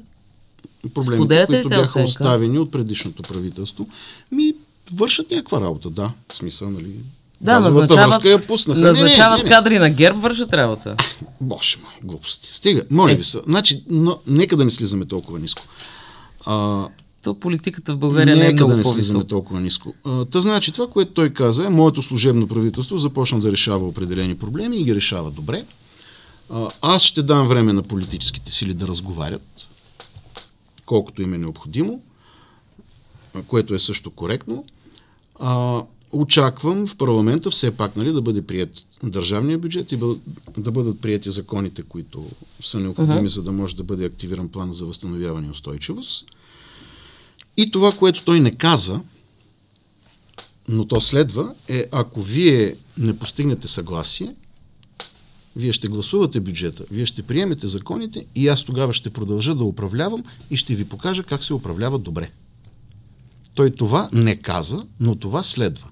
[0.94, 2.08] проблемите, Споделяте които бяха оценка?
[2.08, 3.88] оставени от предишното правителство.
[4.32, 4.54] Ми,
[4.92, 6.12] вършат някаква работа, да.
[6.28, 6.90] В смисъл, нали,
[7.40, 8.80] да, назначават, връзка я пуснаха.
[8.80, 10.96] Назначават не, не, не, кадри на герб, вършат работа.
[11.40, 12.54] Боже мой, глупости.
[12.54, 13.14] Стига, моля е.
[13.14, 13.38] ви се.
[13.46, 15.62] Значи, но, нека да не слизаме толкова ниско.
[16.46, 16.86] А,
[17.26, 19.94] то политиката в България не е много да не слизаме толкова ниско.
[20.30, 24.76] та значи това, което той каза е, моето служебно правителство започна да решава определени проблеми
[24.76, 25.64] и ги решава добре.
[26.82, 29.66] Аз ще дам време на политическите сили да разговарят,
[30.84, 32.00] колкото им е необходимо,
[33.46, 34.64] което е също коректно.
[35.40, 39.98] А, очаквам в парламента все пак нали, да бъде прият държавния бюджет и
[40.58, 42.24] да бъдат прияти законите, които
[42.60, 43.34] са необходими, uh-huh.
[43.34, 46.24] за да може да бъде активиран план за възстановяване и устойчивост.
[47.56, 49.00] И това, което той не каза,
[50.68, 54.34] но то следва, е ако вие не постигнете съгласие,
[55.56, 60.24] вие ще гласувате бюджета, вие ще приемете законите и аз тогава ще продължа да управлявам
[60.50, 62.30] и ще ви покажа как се управлява добре.
[63.54, 65.88] Той това не каза, но това следва.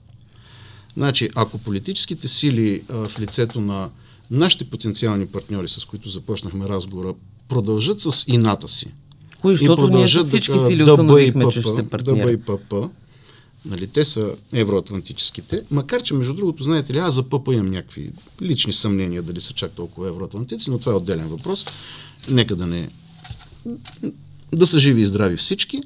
[0.97, 3.91] Значи, ако политическите сили а, в лицето на
[4.31, 7.15] нашите потенциални партньори, с които започнахме разговора,
[7.49, 8.87] продължат с ината си,
[9.45, 12.37] Кои, защото ние с всички сили установихме, че ще се партнира.
[12.37, 12.75] ДБ
[13.65, 18.11] нали, те са евроатлантическите, макар че, между другото, знаете ли, аз за ПП имам някакви
[18.43, 21.67] лични съмнения дали са чак толкова евроатлантици, но това е отделен въпрос.
[22.31, 22.89] Нека да не...
[24.53, 25.83] да са живи и здрави всички.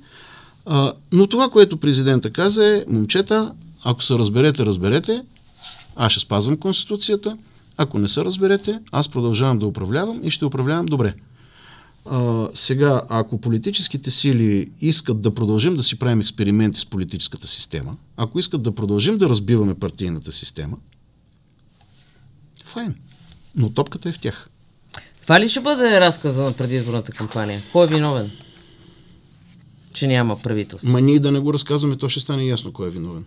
[0.66, 3.54] А, но това, което президента каза е, момчета,
[3.84, 5.22] ако се разберете, разберете,
[5.96, 7.36] аз ще спазвам Конституцията,
[7.80, 11.14] Ако не се разберете, аз продължавам да управлявам и ще управлявам добре.
[12.10, 17.96] А, сега, ако политическите сили искат да продължим да си правим експерименти с политическата система,
[18.16, 20.76] ако искат да продължим да разбиваме партийната система,
[22.64, 22.94] файн.
[23.56, 24.48] Но топката е в тях.
[25.22, 27.62] Това ли ще бъде разказа на предизборната кампания?
[27.72, 28.30] Кой е виновен?
[29.92, 30.88] Че няма правителство.
[30.88, 33.24] Ма ние да не го разказваме, то ще стане ясно кой е виновен.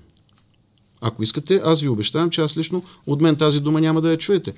[1.01, 4.17] Ако искате, аз ви обещавам, че аз лично от мен тази дума няма да я
[4.17, 4.53] чуете.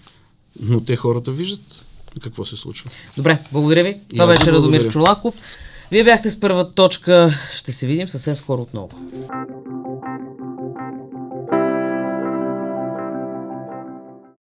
[0.59, 1.85] Но те хората виждат
[2.21, 2.91] какво се случва.
[3.17, 3.99] Добре, благодаря ви.
[4.09, 4.89] Това беше Радомир.
[4.89, 5.35] Чолаков.
[5.91, 7.33] Вие бяхте с първа точка.
[7.55, 8.89] Ще се видим съвсем скоро отново.